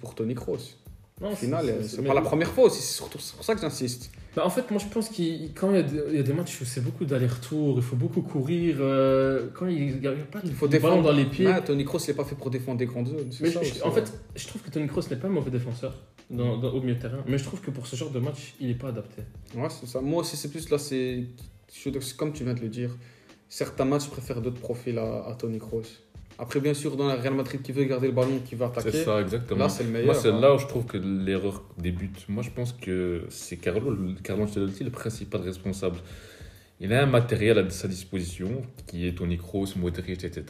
[0.00, 0.56] pour Tony Kroos.
[1.20, 2.80] Non, Au final, euh, c'est- mais- pas la première fois aussi.
[2.80, 4.10] C'est surtout c'est pour ça que j'insiste.
[4.36, 6.22] Bah, en fait, moi je pense qu'il quand il y, a des, il y a
[6.24, 10.12] des matchs où c'est beaucoup d'aller-retour, il faut beaucoup courir, euh, quand il n'y a,
[10.12, 11.02] pas de Il faut défendre.
[11.04, 11.46] dans les pieds.
[11.46, 13.30] Ouais, Tony Kroos, n'est pas fait pour défendre des grandes zones.
[13.40, 15.94] Mais ça je- en fait, je trouve que Tony Kroos n'est pas un mauvais défenseur
[16.30, 18.54] dans, dans- au milieu de terrain, mais je trouve que pour ce genre de match,
[18.60, 19.22] il n'est pas adapté.
[19.54, 20.00] Ouais, c'est ça.
[20.00, 21.24] Moi aussi, c'est plus là, c'est.
[22.16, 22.96] Comme tu viens de le dire,
[23.48, 25.82] certains matchs, je préfère d'autres profils à, à Tony Kroos.
[26.38, 28.90] Après, bien sûr, dans le Real Madrid qui veut garder le ballon, qui va attaquer,
[28.90, 29.60] C'est ça, exactement.
[29.60, 30.06] là, c'est le meilleur.
[30.06, 30.40] Moi, c'est hein.
[30.40, 32.28] là où je trouve que l'erreur débute.
[32.28, 35.98] Moi, je pense que c'est Carlo, le- Carlo Ancelotti, le principal responsable.
[36.80, 40.42] Il a un matériel à sa disposition, qui est Tony Kroos, Modric, etc.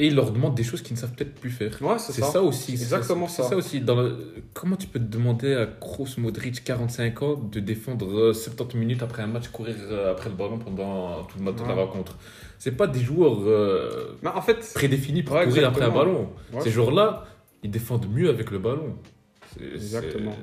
[0.00, 1.72] Et il leur demande des choses qu'ils ne savent peut-être plus faire.
[1.82, 2.26] Ouais, c'est ça.
[2.26, 2.40] ça.
[2.42, 2.70] aussi.
[2.72, 3.48] Exactement c'est ça.
[3.48, 3.80] ça aussi.
[3.80, 4.16] Dans le-
[4.54, 9.02] Comment tu peux te demander à Kroos, Modric, 45 ans, de défendre euh, 70 minutes
[9.02, 11.82] après un match, courir euh, après le ballon pendant tout le match de la Ouais.
[11.82, 12.16] rencontre?
[12.60, 16.28] C'est pas des joueurs euh, Mais en fait, prédéfinis pour Ouais, courir après un ballon.
[16.60, 17.24] Ces joueurs-là,
[17.64, 18.94] ils défendent mieux avec le ballon.
[19.74, 20.36] Exactement.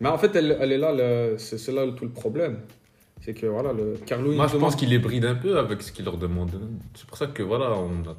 [0.00, 2.58] mais en fait elle, elle est là, le- c'est là tout le problème.
[3.20, 4.32] C'est que voilà, le Carlo.
[4.32, 6.50] Moi, je demande- pense qu'il les bride un peu avec ce qu'il leur demande.
[6.94, 8.14] C'est pour ça que voilà, on a,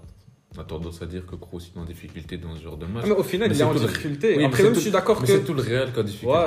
[0.57, 3.03] on a tendance à dire que Kroos est en difficulté dans ce genre de match.
[3.05, 4.35] Ah, mais au final, Mais il est c'est en tout le- difficulté.
[4.37, 5.27] Oui, Après, même, tout- je suis d'accord que.
[5.27, 6.33] c'est tout le Real qui a difficulté.
[6.33, 6.45] Ouais,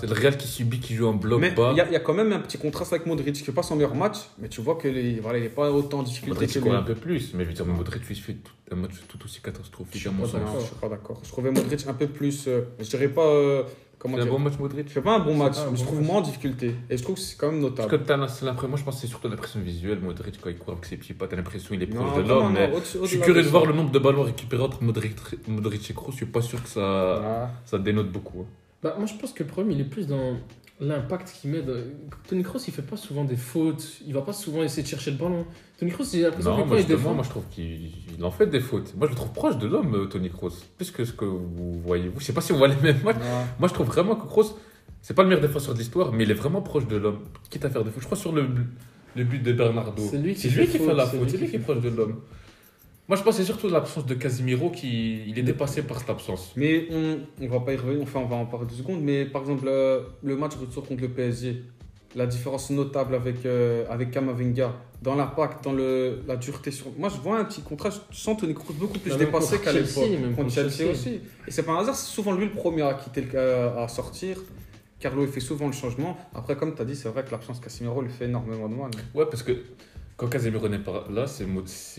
[0.00, 1.70] c'est le Real qui subit, qui joue en bloc Mais bas.
[1.72, 3.52] il y, a- il y a quand même un petit contraste avec Modric qui fait
[3.52, 6.02] pas son meilleur match, mais tu vois qu'il n'est voilà, il est pas autant en
[6.04, 6.70] difficulté Modric, que lui.
[6.70, 9.40] un peu plus, mais je veux dire, Modric, lui, fait tout- un match tout aussi
[9.40, 10.40] catastrophique à mon sens.
[10.60, 11.20] je suis pas d'accord.
[11.24, 12.46] Je trouvais Modric un peu plus.
[12.46, 13.26] euh, je dirais pas.
[13.26, 13.62] euh,
[13.98, 15.70] comment C'est un dire bon match, Modric Il fait pas un bon match, pas un
[15.70, 16.06] mais je trouve match.
[16.06, 16.74] moins en difficulté.
[16.90, 18.04] Et je trouve que c'est quand même Parce que notable.
[18.06, 20.84] t'as l'impression- moi je pense que c'est surtout l'impression visuelle, Modric quand il court avec
[20.84, 22.70] ses petits pas, t'as l'impression qu'il est proche de l'homme, mais
[23.02, 25.14] je suis curieux de voir le nombre de ballons récupérés entre Modric,
[25.48, 26.82] Modric et Kroos, je suis pas sûr que ça,
[27.44, 27.50] Ah.
[27.64, 28.40] ça dénote beaucoup.
[28.42, 28.46] hein.
[28.82, 30.36] Bah, moi je pense que le problème il est plus dans
[30.80, 31.62] l'impact qu'il met.
[32.28, 35.10] Tony Kroos il fait pas souvent des fautes, il va pas souvent essayer de chercher
[35.10, 35.44] le ballon.
[35.78, 37.14] Tony Kroos j'ai l'impression Non, que quand il défend.
[37.14, 38.94] moi je trouve qu'il il en fait des fautes.
[38.96, 41.80] Moi je le trouve proche de l'homme, euh, Tony Kroos, plus que ce que vous
[41.80, 42.08] voyez.
[42.08, 43.16] Vous, je sais pas si on voit les mêmes matchs.
[43.58, 44.56] Moi je trouve vraiment que Kroos,
[45.02, 47.64] c'est pas le meilleur défenseur de l'histoire, mais il est vraiment proche de l'homme, quitte
[47.64, 48.02] à faire des fautes.
[48.02, 48.46] Je crois sur le,
[49.16, 50.02] le but de Bernardo.
[50.10, 51.44] C'est lui qui C'est fait lui qui faute, fait la c'est faute, lui c'est lui
[51.46, 52.20] qui qui est proche de l'homme.
[53.08, 56.10] Moi je pense que c'est surtout l'absence de Casimiro qui il est dépassé par cette
[56.10, 56.52] absence.
[56.56, 59.00] Mais on, on va pas y revenir, enfin on va en parler deux secondes.
[59.02, 61.62] Mais par exemple, euh, le match retour contre le PSG,
[62.14, 66.86] la différence notable avec, euh, avec Kamavinga, dans l'impact, dans le, la dureté sur.
[66.98, 70.10] Moi je vois un petit contraste, je sens Tony Kroos beaucoup plus dépassé qu'à l'époque.
[70.20, 70.90] même Contre Chelsea, Chelsea.
[70.90, 71.20] aussi.
[71.46, 74.36] Et c'est pas un hasard, c'est souvent lui le premier à quitter le, à sortir.
[75.00, 76.18] Carlo il fait souvent le changement.
[76.34, 78.74] Après, comme tu as dit, c'est vrai que l'absence de Casemiro lui fait énormément de
[78.74, 78.90] mal.
[79.14, 79.52] Ouais, parce que
[80.18, 81.46] quand Casemiro n'est pas là, c'est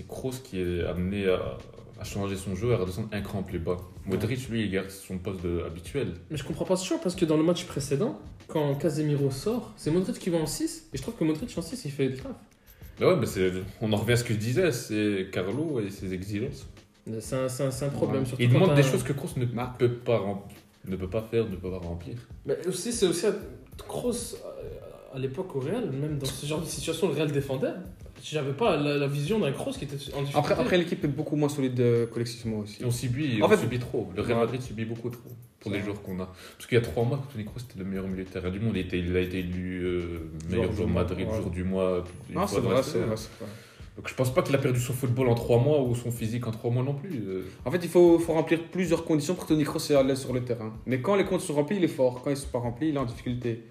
[0.07, 1.57] Kroos qui est amené à,
[1.99, 3.77] à changer son jeu, à redescendre un cran plus bas.
[4.05, 6.13] Modric, lui, il garde son poste de- habituel.
[6.29, 9.73] Mais je comprends pas ce choix parce que dans le match précédent, quand Casemiro sort,
[9.77, 12.09] c'est Modric qui va en 6 et je trouve que Modric en 6 il fait
[12.09, 12.31] le taf.
[12.99, 15.89] Mais ouais, mais c'est- on en revient à ce que je disais, c'est Carlo et
[15.89, 16.67] ses exigences.
[17.21, 18.21] C'est un, problème.
[18.21, 18.27] Ouais.
[18.27, 19.73] surtout Il demande des choses que Kroos ne Bah.
[19.79, 20.21] peut pas
[20.85, 22.15] ne peut pas faire, ne peut pas remplir.
[22.45, 23.25] Mais aussi, c'est aussi.
[23.87, 24.35] Kroos
[25.13, 27.73] à l'époque au Real, même dans ce genre de situation, le Real défendait.
[28.23, 30.37] J'avais pas la, la vision d'un Kroos qui était en difficulté.
[30.37, 32.81] Après, après l'équipe est beaucoup moins solide euh, collectivement aussi.
[32.81, 34.09] Et on subit, En on fait- subit trop.
[34.15, 34.37] Le Real.
[34.37, 36.25] Madrid subit beaucoup trop pour les joueurs qu'on a.
[36.57, 38.59] Parce qu'il y a trois mois, Toni Kroos était le meilleur milieu de terrain du
[38.59, 38.75] monde.
[38.75, 41.35] Il, était- il a été élu euh, meilleur Joueur Madrid, ouais.
[41.37, 42.03] jour du mois.
[42.35, 43.15] Ah, c'est vrai, c'est vrai.
[43.97, 46.47] Donc je pense pas qu'il a perdu son football en trois mois ou son physique
[46.47, 47.21] en trois mois non plus.
[47.27, 50.03] Euh, En fait, il faut, faut remplir plusieurs conditions pour que Toni Kroos soit à
[50.03, 50.73] l'aise sur le terrain.
[50.85, 52.21] Mais quand les conditions sont remplies, il est fort.
[52.21, 53.63] Quand ils ne sont pas remplis, il est en difficulté.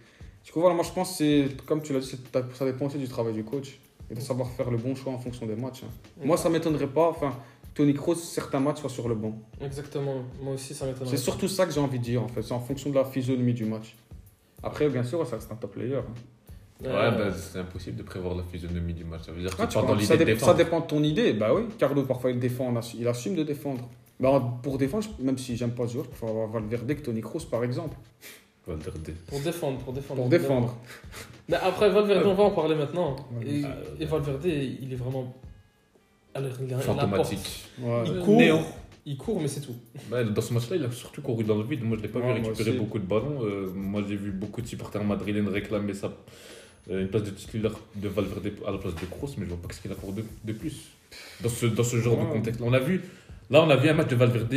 [0.45, 2.15] Du coup, voilà, moi je pense que c'est, comme tu l'as dit,
[2.55, 3.79] ça dépend aussi du travail du coach
[4.11, 5.83] et de savoir faire le bon choix en fonction des matchs.
[5.85, 5.91] hein.
[6.25, 7.09] Moi, ça m'étonnerait pas.
[7.09, 7.35] Enfin,
[7.75, 9.39] Toni Kroos, certains matchs soient sur le banc.
[9.61, 11.11] Exactement, moi aussi ça m'étonnerait.
[11.17, 12.43] C'est surtout ça que j'ai envie de dire en fait.
[12.43, 13.97] C'est en fonction de la physionomie du match.
[14.63, 15.97] Après, bien sûr, ça reste un top player.
[15.97, 16.05] hein.
[16.81, 19.23] Ouais, Euh, bah, c'est impossible de prévoir la physionomie du match.
[19.27, 20.25] Ça veut dire que Ah, tu tu pars dans ça, de
[20.59, 21.33] dépend de ton idée.
[21.33, 23.89] Bah oui, Carlo, parfois il défend, il assume de défendre.
[24.21, 27.21] Bah, pour défendre, même si j'aime pas ce joueur, je préfère avoir Valverde que Toni
[27.21, 27.97] Kroos par exemple.
[28.69, 29.11] Valverde.
[29.27, 30.21] Pour défendre, pour défendre.
[30.23, 30.77] Pour défendre.
[31.49, 33.17] Mais après, Valverde, on va en parler maintenant.
[33.33, 33.47] Ouais.
[33.49, 35.35] Et, Ah, et Valverde, il est vraiment.
[36.35, 36.83] Alors, il, a- il.
[36.83, 37.65] Fantomatique.
[37.81, 38.03] Ouais.
[38.07, 38.65] Il court, néant.
[39.07, 39.75] il court, mais c'est tout.
[40.11, 41.83] Dans ce match-là, il a surtout couru dans le vide.
[41.83, 43.39] Moi, je l'ai pas Ouais, vu récupérer beaucoup de ballons.
[43.43, 46.13] Euh, moi, j'ai vu beaucoup de supporters madrilènes réclamer ça,
[46.91, 49.59] euh, une place de titulaire de Valverde à la place de Kroos, mais je vois
[49.67, 50.77] pas ce qu'il apporte de, de plus
[51.43, 52.27] dans ce, dans ce genre Ouais.
[52.27, 52.61] de contexte.
[52.63, 53.01] On a vu,
[53.51, 54.55] là, on a vu un match de Valverde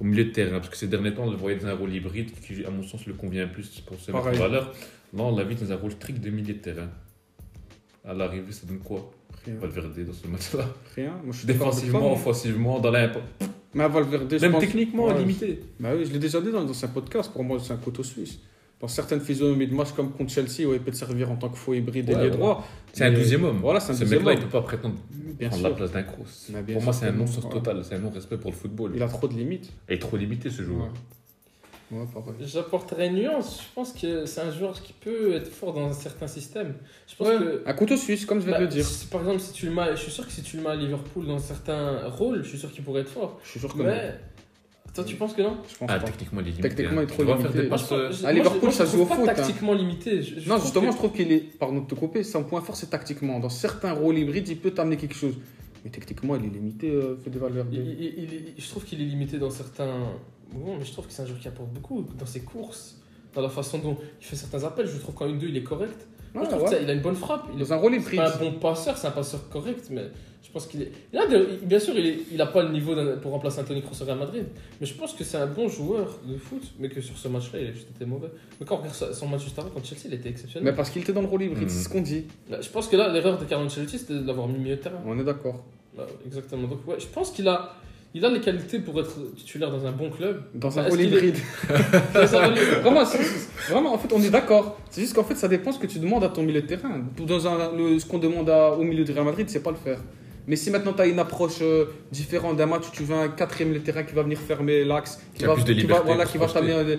[0.00, 1.92] au milieu de terrain, parce que ces derniers temps, on le voyait dans un rôle
[1.94, 4.38] hybride qui, à mon sens, le convient plus pour se mettre en Pareil.
[4.38, 4.72] valeur.
[5.14, 6.88] Là, on l'a vu dans un rôle strict de milieu de terrain.
[8.04, 9.10] À l'arrivée, ça donne quoi?
[9.44, 9.54] Rien.
[9.56, 11.12] Valverde dans ce match-là Rien.
[11.24, 15.18] Moi, je suis Défensivement, toi, offensivement, dans Mais à Valverde, je Même pense- techniquement, Ouais.
[15.18, 15.60] limité.
[15.80, 17.30] Bah oui, je l'ai déjà dit dans, dans un podcast.
[17.32, 18.38] Pour moi, c'est un couteau suisse.
[18.78, 21.48] Dans certaines physionomies de match, comme contre Chelsea, où il peut te servir en tant
[21.48, 22.30] que faux hybride Ouais, ailier ouais.
[22.36, 22.66] droit.
[22.92, 23.58] C'est un douzième homme.
[23.62, 24.44] Voilà, c'est un Ce mec-là, il homme.
[24.44, 25.70] peut pas prétendre Bien prendre sûr.
[25.70, 26.24] la place d'un Kroos.
[26.72, 27.50] Pour moi, c'est un non-sens ouais.
[27.50, 27.82] total.
[27.84, 28.92] C'est un non-respect pour le football.
[28.94, 29.72] Il a trop de limites.
[29.88, 30.88] Il est trop limité, ce joueur.
[31.90, 32.04] Ouais.
[32.40, 33.60] J'apporterais une nuance.
[33.62, 36.74] Je pense que c'est un joueur qui peut être fort dans un certain système.
[37.08, 37.62] Je pense Ouais, que.
[37.64, 38.84] Un couteau suisse, comme je viens bah, de le dire.
[38.84, 40.70] si- par exemple, si tu le mets, je suis sûr que si tu le mets
[40.70, 43.38] à Liverpool dans certains rôles, je suis sûr qu'il pourrait être fort.
[43.44, 43.82] Je suis sûr que.
[43.82, 44.14] Mais.
[44.96, 46.06] Toi, tu penses que non Je pense Ah, pas.
[46.06, 46.68] techniquement, il est limité.
[46.70, 47.62] Techniquement, il est Tu trop faire limité.
[47.62, 49.34] des passes, euh, Liverpool, je ça joue au foot, pas hein.
[49.34, 50.22] tactiquement limité.
[50.22, 51.40] Je- je Non, trouve justement, que- je trouve qu'il est.
[51.58, 53.38] Pardon de te couper, son point fort, c'est tactiquement.
[53.38, 55.34] Dans certains rôles hybrides, il peut t'amener quelque chose.
[55.84, 57.16] Mais techniquement, il est limité, euh.
[57.72, 59.92] Il- il- il- il- je trouve qu'il est limité dans certains
[60.52, 62.96] moments, mais je trouve que c'est un joueur qui apporte beaucoup dans ses courses,
[63.34, 64.86] dans la façon dont il fait certains appels.
[64.88, 66.06] Je trouve qu'en 1-2, il est correct.
[66.36, 66.78] Moi, je Ouais, trouve ouais.
[66.80, 67.46] qu'il a une bonne frappe.
[67.54, 68.20] Il est Dans un rôle hybride.
[68.20, 70.02] un bon passeur, c'est un passeur correct, mais
[70.42, 70.92] je pense qu'il est.
[71.12, 73.82] il a de- Bien sûr, il, est- il a pas le niveau pour remplacer Anthony
[73.82, 74.44] au Real Madrid,
[74.80, 77.60] mais je pense que c'est un bon joueur de foot, mais que sur ce match-là,
[77.60, 78.28] il a juste été mauvais.
[78.60, 80.70] Mais quand on regarde son- match juste avant contre Chelsea, il était exceptionnel.
[80.70, 82.24] Mais parce qu'il était dans le rôle hybride, c'est ce qu'on dit.
[82.50, 84.80] Là, Je pense que là, l'erreur de Carlo Ancelotti, c'était de l'avoir mis milieu de
[84.82, 85.00] terrain.
[85.06, 85.64] On est d'accord.
[85.96, 86.68] Là, exactement.
[86.68, 87.72] Donc, ouais, je pense qu'il a,
[88.14, 90.42] il a les qualités pour être titulaire dans un bon club.
[90.54, 91.36] Dans un rôle hybride.
[93.68, 94.78] vraiment, en fait, on est d'accord.
[94.90, 97.00] C'est juste qu'en fait, ça dépend ce que tu demandes à ton milieu de terrain.
[97.18, 99.76] Dans un, le- ce qu'on demande à- au milieu du Real Madrid, c'est pas le
[99.76, 99.98] faire.
[100.48, 103.28] Mais si maintenant tu as une approche euh, différente d'un match où tu veux un
[103.28, 106.24] quatrième milieu de terrain qui va venir fermer l'axe, qui, va, de qui va- voilà,
[106.24, 106.96] qui va t'amener euh,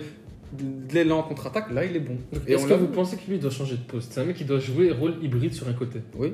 [0.54, 2.18] de l'élan en contre-attaque, là il est bon.
[2.46, 4.12] Est-ce que vous pensez que lui doit changer de poste?
[4.14, 6.00] C'est un mec qui doit jouer rôle hybride sur un côté.
[6.18, 6.34] Oui.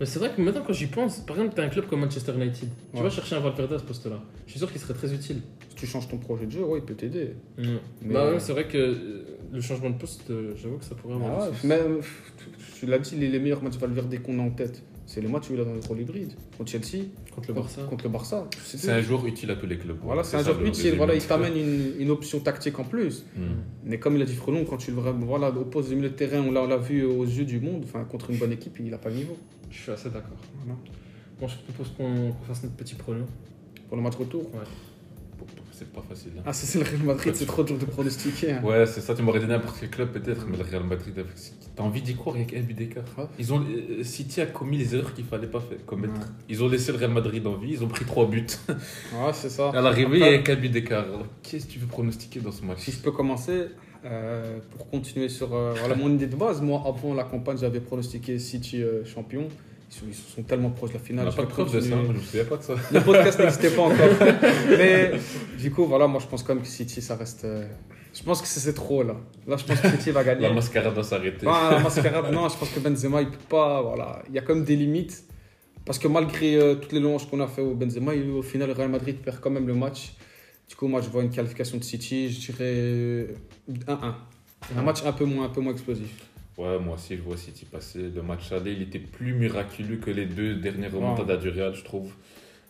[0.00, 2.00] Mais c'est vrai que maintenant, quand j'y pense, par exemple, tu as un club comme
[2.00, 2.68] Manchester United.
[2.94, 4.20] Tu vas chercher un Valverde à ce poste-là.
[4.46, 5.40] Je suis sûr qu'il serait très utile.
[5.70, 7.34] Si tu changes ton projet de jeu, ouais, il peut t'aider.
[7.58, 7.78] Mais-
[8.14, 11.14] Bah ouais, c'est vrai que euh, le changement de poste, euh, j'avoue que ça pourrait
[11.14, 11.42] avoir.
[11.42, 12.00] Ah ouais, mais euh,
[12.78, 15.50] tu l'as dit, les, les meilleurs matchs Valverde qu'on a en tête, c'est les matchs
[15.50, 16.32] où il est dans le rôle hybride.
[16.56, 17.82] Contre Chelsea, Contre le Barça.
[17.82, 18.48] contre le Barça.
[18.64, 19.98] C'est un joueur utile à tous les clubs.
[20.02, 20.94] Voilà, c'est un joueur le utile.
[20.96, 23.24] Voilà, il t'amène une, une option tactique en plus.
[23.36, 23.42] Hmm.
[23.84, 26.40] Mais comme il a dit Frelon, quand tu le voilà, opposes le milieu de terrain,
[26.40, 28.90] on l'a on l'a vu aux yeux du monde, enfin, contre une bonne équipe, il
[28.90, 29.36] n'a pas le niveau.
[29.70, 30.38] Je suis assez d'accord.
[30.64, 30.78] Voilà.
[31.40, 33.26] Bon, je propose qu'on fasse notre petit pronom.
[33.88, 34.50] Pour le match retour.
[35.72, 36.30] C'est pas facile.
[36.38, 36.42] hein.
[36.46, 38.52] Ah, ça, c'est le Real Madrid, c'est trop dur de pronostiquer.
[38.52, 38.62] hein.
[38.62, 41.14] Ouais, c'est ça, tu m'aurais dit n'importe quel club peut-être, mais le Real Madrid,
[41.74, 43.02] t'as envie d'y croire avec un but d'écart.
[43.18, 43.24] Ouais.
[43.40, 46.14] Ils ont, euh, City a commis les erreurs qu'il fallait pas faire, commettre.
[46.14, 46.26] Ouais.
[46.48, 48.46] Ils ont laissé le Real Madrid en vie, ils ont pris trois buts.
[48.68, 49.70] Ouais, c'est ça.
[49.70, 51.06] À l'arrivée, il y a qu'un but d'écart.
[51.42, 52.78] Qu'est-ce que tu veux pronostiquer dans ce match?
[52.78, 53.66] Si je peux commencer,
[54.04, 57.80] euh, pour continuer sur euh, voilà, mon idée de base, moi avant la campagne j'avais
[57.80, 59.48] pronostiqué City euh, champion.
[59.90, 61.24] Ils sont, ils sont tellement proches de la On finale.
[61.26, 62.06] n'a je pas de vais preuve de ça, continuer.
[62.08, 62.74] je me souviens pas de ça.
[62.92, 64.08] Le podcast n'existait pas encore.
[64.68, 65.12] Mais
[65.58, 67.44] du coup, voilà, moi je pense quand même que City ça reste.
[67.44, 67.66] euh,
[68.12, 69.16] Je pense que c'est trop là.
[69.46, 70.42] Là je pense que City va gagner.
[70.42, 71.46] La mascarade doit s'arrêter.
[71.48, 73.82] Ah, la mascarade, non, je pense que Benzema il peut pas.
[73.82, 75.24] Voilà, il y a quand même des limites.
[75.84, 78.68] Parce que malgré euh, toutes les louanges qu'on a fait au Benzema, il- au final,
[78.68, 80.14] le Real Madrid perd quand même le match.
[80.66, 83.34] Du coup, moi, je vois une qualification de City, je dirais
[83.86, 84.14] 1-1.
[84.78, 86.08] Un match un peu moins, un peu moins explosif.
[86.56, 88.10] Ouais, moi aussi, je vois City passer.
[88.10, 91.82] Le match aller, il était plus miraculeux que les deux dernières remontades du Real, je
[91.82, 92.14] trouve.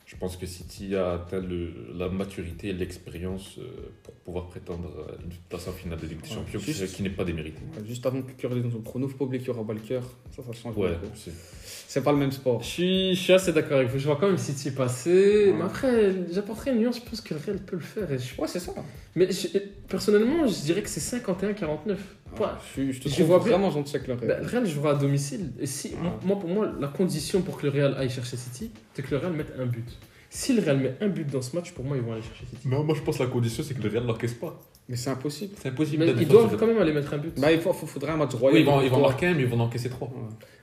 [0.06, 3.62] Je pense que City a atteint le- la maturité et l'expérience euh,
[4.02, 7.02] pour pouvoir prétendre à une place en finale de Ligue des Ouais, Champions, juste- qui,
[7.02, 7.62] n'est pas déméritée.
[7.74, 10.00] Ouais, Juste avant que Cœur dans son prono, faut pas oublier qu'il y aura Balker.
[10.36, 11.12] Ça, ça change Ouais, beaucoup.
[11.16, 11.32] c'est-
[11.88, 12.60] C'est pas le même sport.
[12.60, 13.98] Je suis, je suis assez d'accord avec vous.
[13.98, 15.46] Je vois quand même City passer.
[15.46, 15.52] Ouais.
[15.56, 16.96] Mais après, j'apporterai une nuance.
[17.02, 18.10] Je pense que le Real peut le faire.
[18.12, 18.72] Et je- Ouais, c'est ça.
[19.14, 21.98] Mais je- personnellement, je dirais que c'est 51-49.
[22.40, 22.46] Ouais.
[22.76, 23.50] Je, te Je vois bien.
[23.50, 24.26] vraiment gentil avec le Real.
[24.26, 25.52] Bah, le Real jouera à domicile.
[25.60, 25.94] Et si, Ouais.
[26.02, 29.10] moi- moi, pour moi, la condition pour que le Real aille chercher City, c'est que
[29.12, 29.88] le Real mette un but.
[30.36, 32.44] Si le Real met un but dans ce match, pour moi, ils vont aller chercher
[32.46, 32.66] City.
[32.66, 34.58] Non, moi je pense que la condition c'est que le Real n'encaisse pas.
[34.88, 35.54] Mais c'est impossible.
[35.62, 36.04] C'est impossible.
[36.04, 37.40] Mais ils doivent quand même aller mettre un but.
[37.40, 38.54] Bah, il faut, faut- faudrait un match royal.
[38.56, 40.08] Oui, ils vont, ils vont marquer un, mais ils vont en encaisser trois.
[40.08, 40.14] Ouais.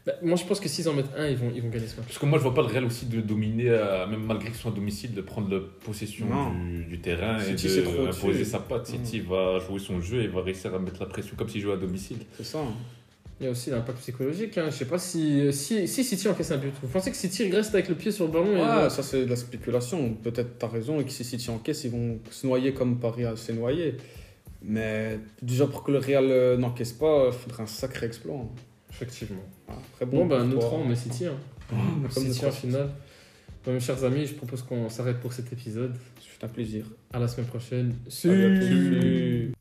[0.05, 1.95] Bah, moi, je pense que s'ils en mettent un, ils vont, ils vont gagner ce
[1.95, 2.05] match.
[2.07, 4.57] Parce que moi je vois pas le Real aussi de dominer, euh, même malgré qu'ils
[4.57, 8.28] soient à domicile, de prendre la possession du, du terrain City, et de trop imposer
[8.28, 8.45] au-dessus.
[8.45, 8.88] sa patte.
[8.88, 11.74] City va jouer son jeu et va réussir à mettre la pression comme s'il jouait
[11.74, 12.17] à domicile.
[12.38, 12.59] C'est ça.
[12.59, 12.74] hein.
[13.42, 14.56] Il y a aussi l'impact psychologique.
[14.60, 14.68] Hein.
[14.70, 16.72] Je sais pas si, si, si City encaisse un but.
[16.82, 19.26] Vous pensez que City reste avec le pied sur le ballon et Ouais, ça c'est
[19.26, 20.14] de la spéculation.
[20.14, 23.36] Peut-être t'as raison et que si City encaisse, ils vont se noyer comme Paris a-
[23.36, 23.98] s'est noyé.
[24.62, 28.36] Mais déjà pour que le Real euh, n'encaisse pas, il faudrait un sacré exploit.
[28.36, 28.48] hein.
[28.92, 29.42] Effectivement.
[29.68, 31.26] Ah, Après, Bon, bah, nous trois- on met City.
[31.26, 31.34] Hein.
[31.70, 32.52] Comme nous City en trois.
[32.52, 32.89] finale.
[33.66, 35.96] Bon, mes chers amis, je propose qu'on s'arrête pour cet épisode.
[36.20, 36.86] C'est un plaisir.
[37.12, 37.96] À la semaine prochaine.
[38.08, 39.52] Salut à tous.